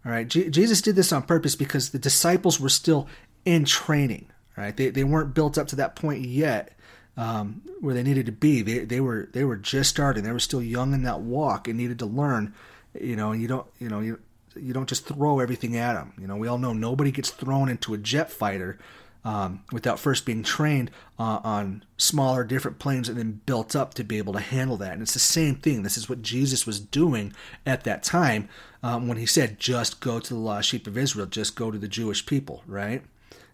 All 0.05 0.13
right, 0.13 0.29
Jesus 0.29 0.81
did 0.81 0.95
this 0.95 1.13
on 1.13 1.25
purpose 1.25 1.57
because 1.57 1.91
the 1.91 1.99
disciples 1.99 2.61
were 2.61 2.69
still 2.69 3.09
in 3.45 3.65
training. 3.65 4.29
Right, 4.57 4.75
they 4.75 4.89
they 4.89 5.05
weren't 5.05 5.35
built 5.35 5.59
up 5.59 5.69
to 5.69 5.77
that 5.77 5.97
point 5.97 6.25
yet 6.25 6.76
um, 7.17 7.63
where 7.81 7.95
they 7.95 8.03
needed 8.03 8.27
to 8.27 8.33
be. 8.33 8.63
They 8.63 8.81
they 8.81 9.01
were 9.01 9.29
they 9.33 9.45
were 9.45 9.57
just 9.57 9.91
starting. 9.91 10.25
They 10.25 10.33
were 10.33 10.39
still 10.39 10.63
young 10.63 10.93
in 10.93 11.03
that 11.03 11.21
walk 11.21 11.69
and 11.69 11.77
needed 11.77 11.99
to 12.01 12.07
learn. 12.07 12.55
You 12.99 13.17
know, 13.17 13.33
you 13.33 13.49
don't 13.49 13.67
you 13.79 13.89
know 13.89 14.01
you 14.01 14.21
you 14.55 14.73
don't 14.73 14.89
just 14.89 15.07
throw 15.07 15.41
everything 15.41 15.77
at 15.77 15.95
them. 15.95 16.13
You 16.19 16.27
know, 16.27 16.37
we 16.37 16.49
all 16.49 16.59
know 16.59 16.73
nobody 16.73 17.11
gets 17.11 17.31
thrown 17.31 17.69
into 17.69 17.95
a 17.95 17.99
jet 17.99 18.31
fighter 18.31 18.79
um, 19.27 19.65
without 19.73 19.99
first 19.99 20.25
being 20.25 20.45
trained 20.45 20.91
uh, 21.19 21.41
on 21.43 21.83
smaller, 21.97 22.45
different 22.45 22.79
planes 22.79 23.09
and 23.09 23.19
then 23.19 23.41
built 23.45 23.75
up 23.75 23.93
to 23.95 24.05
be 24.05 24.19
able 24.19 24.33
to 24.35 24.39
handle 24.39 24.77
that. 24.77 24.93
And 24.93 25.03
it's 25.03 25.15
the 25.15 25.19
same 25.19 25.57
thing. 25.57 25.83
This 25.83 25.97
is 25.97 26.09
what 26.09 26.23
Jesus 26.23 26.65
was 26.65 26.79
doing 26.79 27.33
at 27.67 27.83
that 27.85 28.05
time 28.05 28.49
um, 28.85 29.09
when 29.09 29.19
he 29.19 29.27
said, 29.27 29.59
just 29.59 30.01
go 30.01 30.21
to 30.21 30.33
the 30.33 30.39
lost 30.39 30.69
sheep 30.69 30.87
of 30.87 30.97
Israel, 30.97 31.27
just 31.27 31.57
go 31.57 31.73
to 31.73 31.79
the 31.79 31.89
Jewish 31.89 32.25
people, 32.25 32.63
right? 32.69 33.03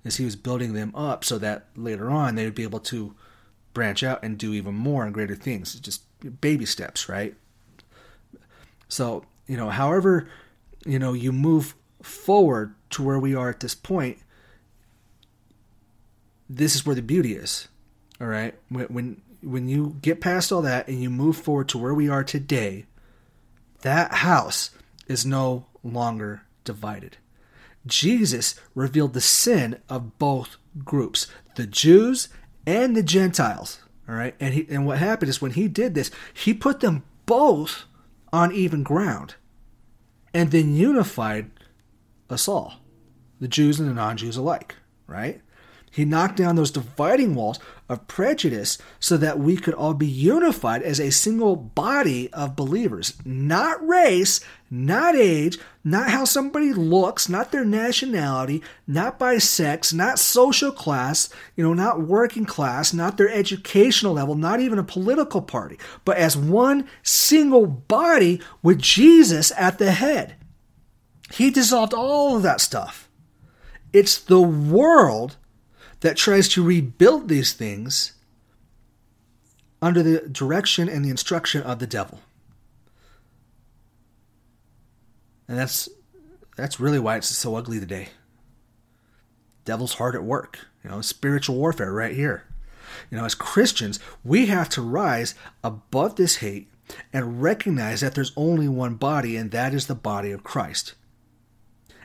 As 0.04 0.18
he 0.18 0.26
was 0.26 0.36
building 0.36 0.74
them 0.74 0.94
up 0.94 1.24
so 1.24 1.38
that 1.38 1.66
later 1.74 2.10
on 2.10 2.34
they 2.34 2.44
would 2.44 2.54
be 2.54 2.64
able 2.64 2.80
to 2.80 3.14
branch 3.72 4.02
out 4.02 4.22
and 4.22 4.38
do 4.38 4.52
even 4.52 4.74
more 4.74 5.04
and 5.04 5.14
greater 5.14 5.34
things. 5.34 5.74
Just 5.76 6.02
baby 6.40 6.66
steps, 6.66 7.08
right? 7.08 7.34
So, 8.88 9.24
you 9.46 9.56
know, 9.56 9.70
however, 9.70 10.28
you 10.84 10.98
know, 10.98 11.12
you 11.12 11.32
move 11.32 11.74
forward 12.02 12.74
to 12.90 13.02
where 13.02 13.18
we 13.18 13.34
are 13.34 13.48
at 13.48 13.60
this 13.60 13.74
point, 13.74 14.18
this 16.48 16.74
is 16.74 16.84
where 16.84 16.94
the 16.94 17.02
beauty 17.02 17.34
is. 17.34 17.68
All 18.20 18.26
right, 18.26 18.54
when 18.68 18.84
when 18.86 19.22
when 19.42 19.68
you 19.68 19.96
get 20.02 20.20
past 20.20 20.52
all 20.52 20.62
that 20.62 20.86
and 20.86 21.02
you 21.02 21.10
move 21.10 21.36
forward 21.36 21.68
to 21.70 21.78
where 21.78 21.94
we 21.94 22.08
are 22.08 22.22
today, 22.22 22.86
that 23.80 24.14
house 24.14 24.70
is 25.08 25.26
no 25.26 25.66
longer 25.82 26.42
divided. 26.64 27.16
Jesus 27.86 28.54
revealed 28.74 29.14
the 29.14 29.20
sin 29.20 29.80
of 29.88 30.18
both 30.18 30.56
groups, 30.84 31.26
the 31.56 31.66
Jews 31.66 32.28
and 32.66 32.96
the 32.96 33.02
Gentiles. 33.02 33.80
All 34.08 34.14
right, 34.14 34.34
and 34.40 34.52
he 34.54 34.66
and 34.68 34.84
what 34.84 34.98
happened 34.98 35.28
is 35.30 35.40
when 35.40 35.52
he 35.52 35.68
did 35.68 35.94
this, 35.94 36.10
he 36.34 36.52
put 36.52 36.80
them 36.80 37.04
both 37.24 37.84
on 38.32 38.52
even 38.52 38.82
ground, 38.82 39.36
and 40.34 40.50
then 40.50 40.74
unified 40.74 41.50
us 42.28 42.48
all, 42.48 42.74
the 43.40 43.48
Jews 43.48 43.78
and 43.78 43.88
the 43.88 43.94
non-Jews 43.94 44.36
alike. 44.36 44.74
Right? 45.06 45.40
He 45.90 46.04
knocked 46.04 46.36
down 46.36 46.56
those 46.56 46.70
dividing 46.70 47.34
walls 47.34 47.58
of 47.92 48.08
prejudice 48.08 48.78
so 48.98 49.16
that 49.18 49.38
we 49.38 49.56
could 49.56 49.74
all 49.74 49.94
be 49.94 50.06
unified 50.06 50.82
as 50.82 50.98
a 50.98 51.10
single 51.10 51.54
body 51.54 52.32
of 52.32 52.56
believers. 52.56 53.14
Not 53.24 53.86
race, 53.86 54.40
not 54.70 55.14
age, 55.14 55.58
not 55.84 56.10
how 56.10 56.24
somebody 56.24 56.72
looks, 56.72 57.28
not 57.28 57.52
their 57.52 57.64
nationality, 57.64 58.62
not 58.86 59.18
by 59.18 59.38
sex, 59.38 59.92
not 59.92 60.18
social 60.18 60.72
class, 60.72 61.28
you 61.54 61.62
know, 61.62 61.74
not 61.74 62.00
working 62.00 62.46
class, 62.46 62.94
not 62.94 63.18
their 63.18 63.28
educational 63.28 64.14
level, 64.14 64.34
not 64.34 64.60
even 64.60 64.78
a 64.78 64.84
political 64.84 65.42
party, 65.42 65.78
but 66.04 66.16
as 66.16 66.36
one 66.36 66.88
single 67.02 67.66
body 67.66 68.40
with 68.62 68.80
Jesus 68.80 69.52
at 69.56 69.78
the 69.78 69.92
head. 69.92 70.36
He 71.32 71.50
dissolved 71.50 71.94
all 71.94 72.36
of 72.36 72.42
that 72.42 72.60
stuff. 72.60 73.08
It's 73.92 74.18
the 74.18 74.40
world 74.40 75.36
that 76.02 76.16
tries 76.16 76.48
to 76.50 76.62
rebuild 76.62 77.28
these 77.28 77.52
things 77.52 78.12
under 79.80 80.02
the 80.02 80.28
direction 80.28 80.88
and 80.88 81.04
the 81.04 81.10
instruction 81.10 81.62
of 81.62 81.78
the 81.78 81.86
devil. 81.86 82.20
And 85.48 85.58
that's 85.58 85.88
that's 86.56 86.78
really 86.78 86.98
why 86.98 87.16
it's 87.16 87.28
so 87.28 87.56
ugly 87.56 87.80
today. 87.80 88.08
Devil's 89.64 89.94
hard 89.94 90.14
at 90.14 90.24
work. 90.24 90.58
You 90.84 90.90
know, 90.90 91.00
spiritual 91.00 91.56
warfare 91.56 91.92
right 91.92 92.14
here. 92.14 92.44
You 93.10 93.18
know, 93.18 93.24
as 93.24 93.34
Christians, 93.34 94.00
we 94.24 94.46
have 94.46 94.68
to 94.70 94.82
rise 94.82 95.34
above 95.62 96.16
this 96.16 96.36
hate 96.36 96.68
and 97.12 97.40
recognize 97.40 98.00
that 98.00 98.14
there's 98.14 98.32
only 98.36 98.68
one 98.68 98.94
body, 98.96 99.36
and 99.36 99.50
that 99.52 99.72
is 99.72 99.86
the 99.86 99.94
body 99.94 100.30
of 100.30 100.44
Christ. 100.44 100.94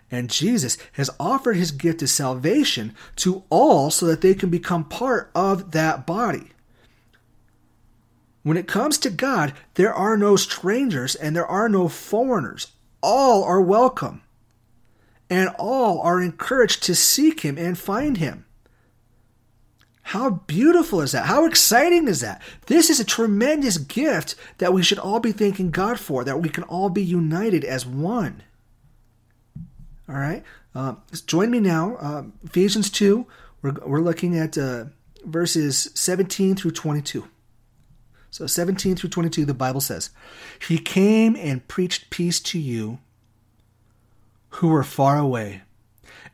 And 0.09 0.29
Jesus 0.29 0.77
has 0.93 1.09
offered 1.19 1.57
his 1.57 1.71
gift 1.71 2.01
of 2.01 2.09
salvation 2.09 2.95
to 3.17 3.43
all 3.49 3.91
so 3.91 4.05
that 4.05 4.21
they 4.21 4.33
can 4.33 4.49
become 4.49 4.85
part 4.85 5.29
of 5.35 5.71
that 5.71 6.07
body. 6.07 6.51
When 8.43 8.55
it 8.55 8.67
comes 8.67 8.97
to 8.99 9.09
God, 9.09 9.53
there 9.73 9.93
are 9.93 10.15
no 10.15 10.37
strangers 10.37 11.15
and 11.15 11.35
there 11.35 11.45
are 11.45 11.67
no 11.67 11.89
foreigners. 11.89 12.67
All 13.03 13.43
are 13.43 13.61
welcome. 13.61 14.21
And 15.29 15.49
all 15.59 15.99
are 15.99 16.21
encouraged 16.21 16.83
to 16.83 16.95
seek 16.95 17.41
him 17.41 17.57
and 17.57 17.77
find 17.77 18.15
him. 18.15 18.45
How 20.03 20.29
beautiful 20.29 21.01
is 21.01 21.11
that? 21.11 21.25
How 21.25 21.45
exciting 21.45 22.07
is 22.07 22.21
that? 22.21 22.41
This 22.67 22.89
is 22.89 23.01
a 23.01 23.03
tremendous 23.03 23.77
gift 23.77 24.35
that 24.59 24.71
we 24.71 24.81
should 24.81 24.99
all 24.99 25.19
be 25.19 25.33
thanking 25.33 25.69
God 25.69 25.99
for, 25.99 26.23
that 26.23 26.41
we 26.41 26.47
can 26.47 26.63
all 26.63 26.87
be 26.87 27.03
united 27.03 27.65
as 27.65 27.85
one. 27.85 28.43
All 30.09 30.15
right. 30.15 30.43
Uh, 30.73 30.95
join 31.25 31.51
me 31.51 31.59
now. 31.59 31.95
Uh, 31.97 32.23
Ephesians 32.43 32.89
2, 32.89 33.25
we're, 33.61 33.73
we're 33.85 34.01
looking 34.01 34.37
at 34.37 34.57
uh, 34.57 34.85
verses 35.25 35.89
17 35.95 36.55
through 36.55 36.71
22. 36.71 37.27
So 38.29 38.45
17 38.45 38.95
through 38.95 39.09
22, 39.09 39.45
the 39.45 39.53
Bible 39.53 39.81
says, 39.81 40.11
He 40.67 40.77
came 40.77 41.35
and 41.35 41.67
preached 41.67 42.09
peace 42.09 42.39
to 42.41 42.59
you 42.59 42.99
who 44.49 44.69
were 44.69 44.83
far 44.83 45.17
away, 45.17 45.63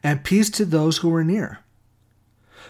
and 0.04 0.24
peace 0.24 0.50
to 0.52 0.66
those 0.66 0.98
who 0.98 1.10
were 1.10 1.24
near. 1.24 1.60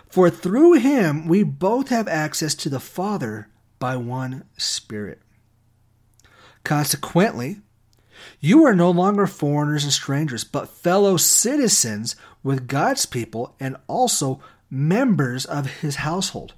For 0.07 0.29
through 0.29 0.73
him 0.73 1.27
we 1.27 1.43
both 1.43 1.89
have 1.89 2.07
access 2.07 2.53
to 2.55 2.69
the 2.69 2.79
Father 2.79 3.49
by 3.79 3.97
one 3.97 4.43
Spirit. 4.57 5.19
Consequently, 6.63 7.61
you 8.39 8.65
are 8.65 8.75
no 8.75 8.91
longer 8.91 9.27
foreigners 9.27 9.83
and 9.83 9.93
strangers, 9.93 10.43
but 10.43 10.69
fellow 10.69 11.17
citizens 11.17 12.15
with 12.43 12.67
God's 12.67 13.05
people 13.05 13.55
and 13.59 13.77
also 13.87 14.41
members 14.69 15.45
of 15.45 15.81
his 15.81 15.97
household, 15.97 16.53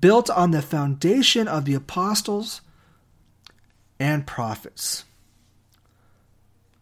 built 0.00 0.30
on 0.30 0.50
the 0.50 0.62
foundation 0.62 1.46
of 1.46 1.64
the 1.64 1.74
apostles 1.74 2.60
and 3.98 4.26
prophets, 4.26 5.04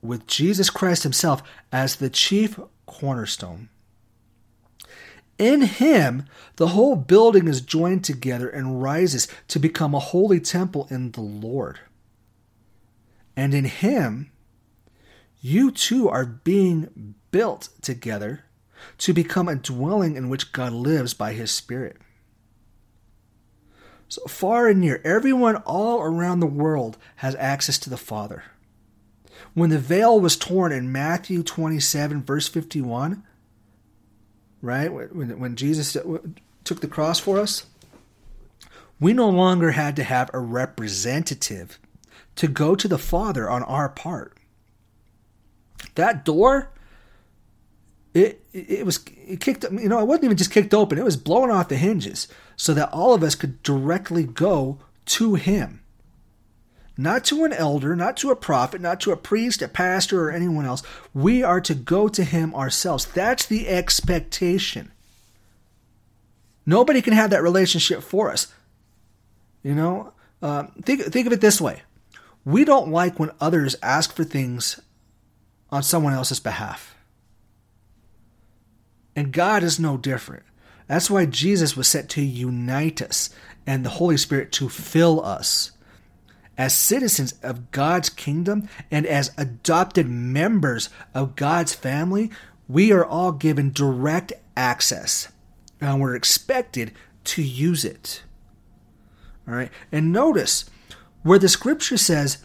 with 0.01 0.27
Jesus 0.27 0.71
Christ 0.71 1.03
himself 1.03 1.43
as 1.73 1.97
the 1.97 2.11
chief 2.11 2.59
cornerstone. 2.87 3.69
In 5.39 5.63
him, 5.63 6.25
the 6.57 6.69
whole 6.69 6.97
building 6.97 7.47
is 7.47 7.61
joined 7.61 8.05
together 8.05 8.49
and 8.49 8.83
rises 8.83 9.29
to 9.49 9.59
become 9.61 9.95
a 9.95 10.01
holy 10.01 10.41
temple 10.41 10.89
in 10.91 11.13
the 11.13 11.21
Lord. 11.21 11.79
And 13.39 13.55
in 13.55 13.67
Him, 13.67 14.33
you 15.41 15.71
too 15.71 16.09
are 16.09 16.27
being 16.27 17.15
built 17.31 17.69
together 17.81 18.43
to 18.99 19.13
become 19.13 19.47
a 19.47 19.55
dwelling 19.55 20.17
in 20.17 20.29
which 20.29 20.51
God 20.51 20.73
lives 20.73 21.15
by 21.15 21.35
His 21.35 21.53
Spirit. 21.53 21.99
So 24.09 24.25
far 24.25 24.67
and 24.67 24.81
near, 24.81 25.01
everyone 25.05 25.55
all 25.55 26.03
around 26.03 26.41
the 26.41 26.47
world 26.47 26.99
has 27.17 27.37
access 27.37 27.79
to 27.79 27.91
the 27.91 27.97
Father. 27.97 28.43
When 29.55 29.71
the 29.71 29.79
veil 29.79 30.19
was 30.19 30.37
torn 30.37 30.73
in 30.73 30.91
Matthew 30.91 31.45
27, 31.45 32.25
verse 32.25 32.49
51, 32.49 33.23
right, 34.63 34.93
when, 34.93 35.39
when 35.39 35.55
Jesus 35.55 35.97
took 36.65 36.81
the 36.81 36.89
cross 36.89 37.21
for 37.21 37.39
us, 37.39 37.67
we 38.99 39.13
no 39.13 39.29
longer 39.29 39.71
had 39.71 39.95
to 39.95 40.03
have 40.03 40.29
a 40.35 40.41
representative 40.41 41.79
to 42.39 42.47
go 42.47 42.77
to 42.77 42.87
the 42.87 42.99
Father 42.99 43.51
on 43.51 43.65
our 43.65 43.89
part. 43.89 44.39
That 45.97 46.25
door, 46.25 46.71
it 48.15 48.45
it 48.53 48.87
was 48.87 49.05
it 49.27 49.41
kicked 49.41 49.65
you 49.65 49.89
know 49.89 49.99
it 49.99 50.07
wasn't 50.07 50.27
even 50.27 50.37
just 50.37 50.53
kicked 50.53 50.73
open; 50.73 50.99
it 50.99 51.05
was 51.05 51.17
blowing 51.17 51.51
off 51.51 51.69
the 51.69 51.77
hinges 51.77 52.29
so 52.57 52.73
that 52.75 52.93
all 52.93 53.13
of 53.13 53.25
us 53.25 53.35
could 53.35 53.63
directly 53.65 54.23
go 54.23 54.79
to 55.07 55.35
Him. 55.35 55.83
Not 56.97 57.25
to 57.27 57.45
an 57.45 57.53
elder, 57.53 57.95
not 57.97 58.17
to 58.19 58.31
a 58.31 58.37
prophet, 58.37 58.81
not 58.81 59.01
to 59.01 59.13
a 59.13 59.17
priest, 59.17 59.61
a 59.61 59.69
pastor, 59.69 60.25
or 60.25 60.31
anyone 60.31 60.65
else. 60.65 60.83
We 61.13 61.43
are 61.43 61.61
to 61.61 61.75
go 61.75 62.09
to 62.09 62.25
Him 62.25 62.55
ourselves. 62.55 63.05
That's 63.07 63.47
the 63.47 63.69
expectation. 63.69 64.93
Nobody 66.65 67.03
can 67.03 67.15
have 67.15 67.31
that 67.31 67.43
relationship 67.43 68.03
for 68.03 68.31
us. 68.31 68.53
You 69.65 69.75
know, 69.75 70.13
uh, 70.41 70.69
think 70.83 71.03
think 71.03 71.27
of 71.27 71.33
it 71.33 71.41
this 71.41 71.61
way: 71.61 71.83
we 72.45 72.65
don't 72.65 72.91
like 72.91 73.19
when 73.19 73.31
others 73.41 73.77
ask 73.83 74.13
for 74.13 74.25
things 74.25 74.81
on 75.71 75.83
someone 75.83 76.13
else's 76.13 76.41
behalf. 76.41 76.97
And 79.15 79.33
God 79.33 79.63
is 79.63 79.81
no 79.81 79.97
different. 79.97 80.45
That's 80.87 81.11
why 81.11 81.27
Jesus 81.27 81.77
was 81.77 81.89
sent 81.89 82.09
to 82.11 82.23
unite 82.23 83.03
us 83.03 83.31
and 83.67 83.85
the 83.85 83.91
Holy 83.91 84.17
Spirit 84.17 84.53
to 84.53 84.69
fill 84.69 85.25
us. 85.25 85.73
As 86.57 86.75
citizens 86.75 87.35
of 87.43 87.71
God's 87.71 88.09
kingdom 88.09 88.69
and 88.91 89.07
as 89.07 89.33
adopted 89.37 90.09
members 90.09 90.89
of 91.15 91.37
God's 91.37 91.75
family, 91.75 92.31
we 92.67 92.93
are 92.93 93.05
all 93.05 93.33
given 93.33 93.73
direct 93.73 94.33
access 94.57 95.29
and 95.81 96.01
we're 96.01 96.17
expected 96.17 96.93
to 97.25 97.43
use 97.43 97.85
it. 97.85 98.23
All 99.47 99.55
right. 99.55 99.71
And 99.93 100.13
notice 100.13 100.69
where 101.23 101.39
the 101.39 101.49
scripture 101.49 101.97
says 101.97 102.39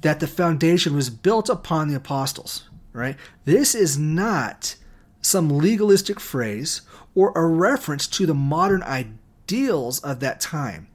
that 0.00 0.20
the 0.20 0.26
foundation 0.26 0.94
was 0.94 1.10
built 1.10 1.48
upon 1.48 1.88
the 1.88 1.96
apostles. 1.96 2.68
right? 2.92 3.16
This 3.44 3.74
is 3.74 3.98
not 3.98 4.76
some 5.22 5.48
legalistic 5.48 6.18
phrase 6.18 6.82
or 7.14 7.32
a 7.34 7.46
reference 7.46 8.06
to 8.06 8.26
the 8.26 8.34
modern 8.34 8.82
ideals 8.82 10.00
of 10.00 10.20
that 10.20 10.40
time. 10.40 10.88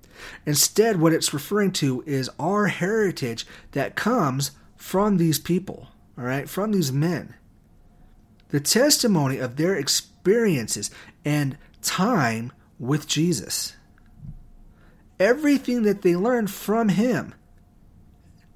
Instead, 0.46 1.00
what 1.00 1.14
it's 1.14 1.34
referring 1.34 1.72
to 1.72 2.04
is 2.06 2.30
our 2.40 2.68
heritage 2.68 3.46
that 3.74 3.96
comes 3.96 4.52
from 4.78 5.18
these 5.18 5.40
people, 5.40 5.90
all 6.18 6.24
right, 6.24 6.50
from 6.50 6.72
these 6.72 6.92
men. 6.92 7.36
The 8.50 8.60
testimony 8.60 9.38
of 9.38 9.58
their 9.58 9.76
experiences 9.76 10.90
and 11.26 11.58
time 11.82 12.54
with 12.80 13.08
Jesus. 13.08 13.76
Everything 15.20 15.84
that 15.84 16.02
they 16.02 16.16
learned 16.16 16.52
from 16.52 16.90
him. 16.90 17.34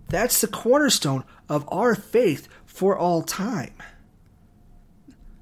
That's 0.09 0.41
the 0.41 0.47
cornerstone 0.47 1.23
of 1.47 1.67
our 1.71 1.95
faith 1.95 2.47
for 2.65 2.97
all 2.97 3.21
time. 3.21 3.73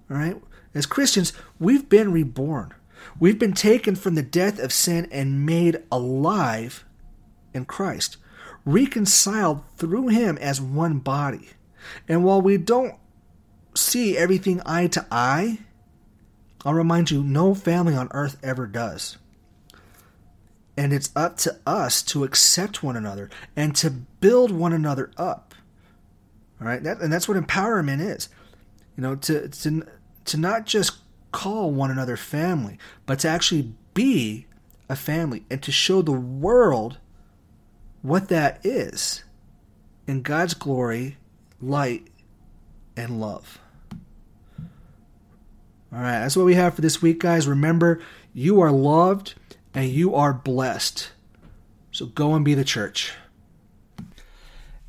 All 0.09 0.17
right? 0.17 0.41
As 0.73 0.85
Christians, 0.85 1.33
we've 1.59 1.89
been 1.89 2.11
reborn. 2.11 2.73
We've 3.19 3.39
been 3.39 3.53
taken 3.53 3.95
from 3.95 4.15
the 4.15 4.23
death 4.23 4.59
of 4.59 4.73
sin 4.73 5.07
and 5.11 5.45
made 5.45 5.83
alive 5.91 6.85
in 7.53 7.65
Christ, 7.65 8.17
reconciled 8.65 9.63
through 9.77 10.09
Him 10.09 10.37
as 10.37 10.61
one 10.61 10.99
body. 10.99 11.49
And 12.07 12.23
while 12.23 12.41
we 12.41 12.57
don't 12.57 12.95
see 13.75 14.17
everything 14.17 14.61
eye 14.65 14.87
to 14.87 15.05
eye, 15.11 15.59
I'll 16.65 16.73
remind 16.73 17.11
you 17.11 17.23
no 17.23 17.55
family 17.55 17.95
on 17.95 18.09
earth 18.11 18.37
ever 18.43 18.67
does. 18.67 19.17
And 20.77 20.93
it's 20.93 21.09
up 21.15 21.37
to 21.37 21.59
us 21.65 22.03
to 22.03 22.23
accept 22.23 22.83
one 22.83 22.95
another 22.95 23.29
and 23.55 23.75
to 23.77 23.89
build 23.89 24.51
one 24.51 24.73
another 24.73 25.11
up. 25.17 25.55
All 26.61 26.67
right, 26.67 26.81
that, 26.83 26.99
and 26.99 27.11
that's 27.11 27.27
what 27.27 27.37
empowerment 27.37 27.99
is. 27.99 28.29
You 28.95 29.03
know, 29.03 29.15
to 29.15 29.47
to 29.47 29.83
to 30.25 30.37
not 30.37 30.65
just 30.65 30.97
call 31.31 31.71
one 31.71 31.91
another 31.91 32.17
family, 32.17 32.77
but 33.05 33.19
to 33.19 33.27
actually 33.27 33.73
be 33.93 34.45
a 34.89 34.95
family 34.95 35.43
and 35.49 35.61
to 35.63 35.71
show 35.71 36.01
the 36.01 36.11
world 36.11 36.97
what 38.01 38.29
that 38.29 38.65
is 38.65 39.23
in 40.07 40.21
God's 40.21 40.53
glory, 40.53 41.17
light, 41.61 42.07
and 42.95 43.19
love. 43.19 43.59
All 45.93 45.99
right, 45.99 46.19
that's 46.19 46.35
what 46.35 46.45
we 46.45 46.55
have 46.55 46.75
for 46.75 46.81
this 46.81 47.01
week, 47.01 47.19
guys. 47.19 47.47
Remember, 47.47 48.01
you 48.33 48.59
are 48.61 48.71
loved 48.71 49.35
and 49.77 49.87
you 49.89 50.15
are 50.15 50.33
blessed. 50.33 51.11
So 51.91 52.07
go 52.07 52.33
and 52.33 52.43
be 52.43 52.55
the 52.55 52.63
church. 52.63 53.13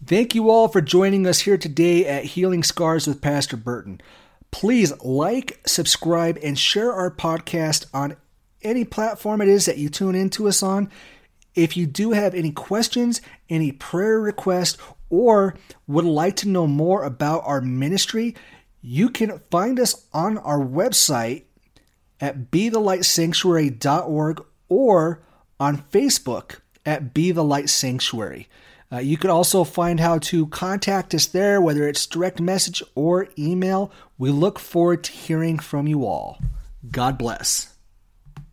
Thank 0.06 0.34
you 0.34 0.48
all 0.48 0.68
for 0.68 0.80
joining 0.80 1.26
us 1.26 1.40
here 1.40 1.58
today 1.58 2.06
at 2.06 2.24
Healing 2.24 2.62
Scars 2.62 3.06
with 3.06 3.20
Pastor 3.20 3.58
Burton. 3.58 4.00
Please 4.50 4.98
like, 5.04 5.60
subscribe, 5.66 6.38
and 6.42 6.58
share 6.58 6.90
our 6.90 7.10
podcast 7.10 7.84
on 7.92 8.16
any 8.62 8.86
platform 8.86 9.42
it 9.42 9.48
is 9.48 9.66
that 9.66 9.76
you 9.76 9.90
tune 9.90 10.14
into 10.14 10.48
us 10.48 10.62
on. 10.62 10.90
If 11.54 11.76
you 11.76 11.84
do 11.84 12.12
have 12.12 12.34
any 12.34 12.52
questions, 12.52 13.20
any 13.50 13.72
prayer 13.72 14.18
requests, 14.18 14.78
or 15.10 15.54
would 15.86 16.06
like 16.06 16.36
to 16.36 16.48
know 16.48 16.66
more 16.66 17.04
about 17.04 17.42
our 17.44 17.60
ministry, 17.60 18.34
you 18.80 19.10
can 19.10 19.38
find 19.50 19.78
us 19.78 20.06
on 20.14 20.38
our 20.38 20.60
website 20.60 21.42
at 22.20 22.50
bethelightsanctuary.org 22.50 24.44
or 24.68 25.20
on 25.58 25.78
Facebook 25.78 26.60
at 26.84 27.14
Be 27.14 27.30
the 27.30 27.44
Light 27.44 27.68
Sanctuary. 27.68 28.48
Uh, 28.90 28.98
you 28.98 29.16
can 29.16 29.30
also 29.30 29.64
find 29.64 30.00
how 30.00 30.18
to 30.18 30.46
contact 30.46 31.14
us 31.14 31.26
there, 31.26 31.60
whether 31.60 31.86
it's 31.86 32.06
direct 32.06 32.40
message 32.40 32.82
or 32.94 33.28
email. 33.38 33.92
We 34.16 34.30
look 34.30 34.58
forward 34.58 35.04
to 35.04 35.12
hearing 35.12 35.58
from 35.58 35.86
you 35.86 36.06
all. 36.06 36.40
God 36.90 37.18
bless. 37.18 37.77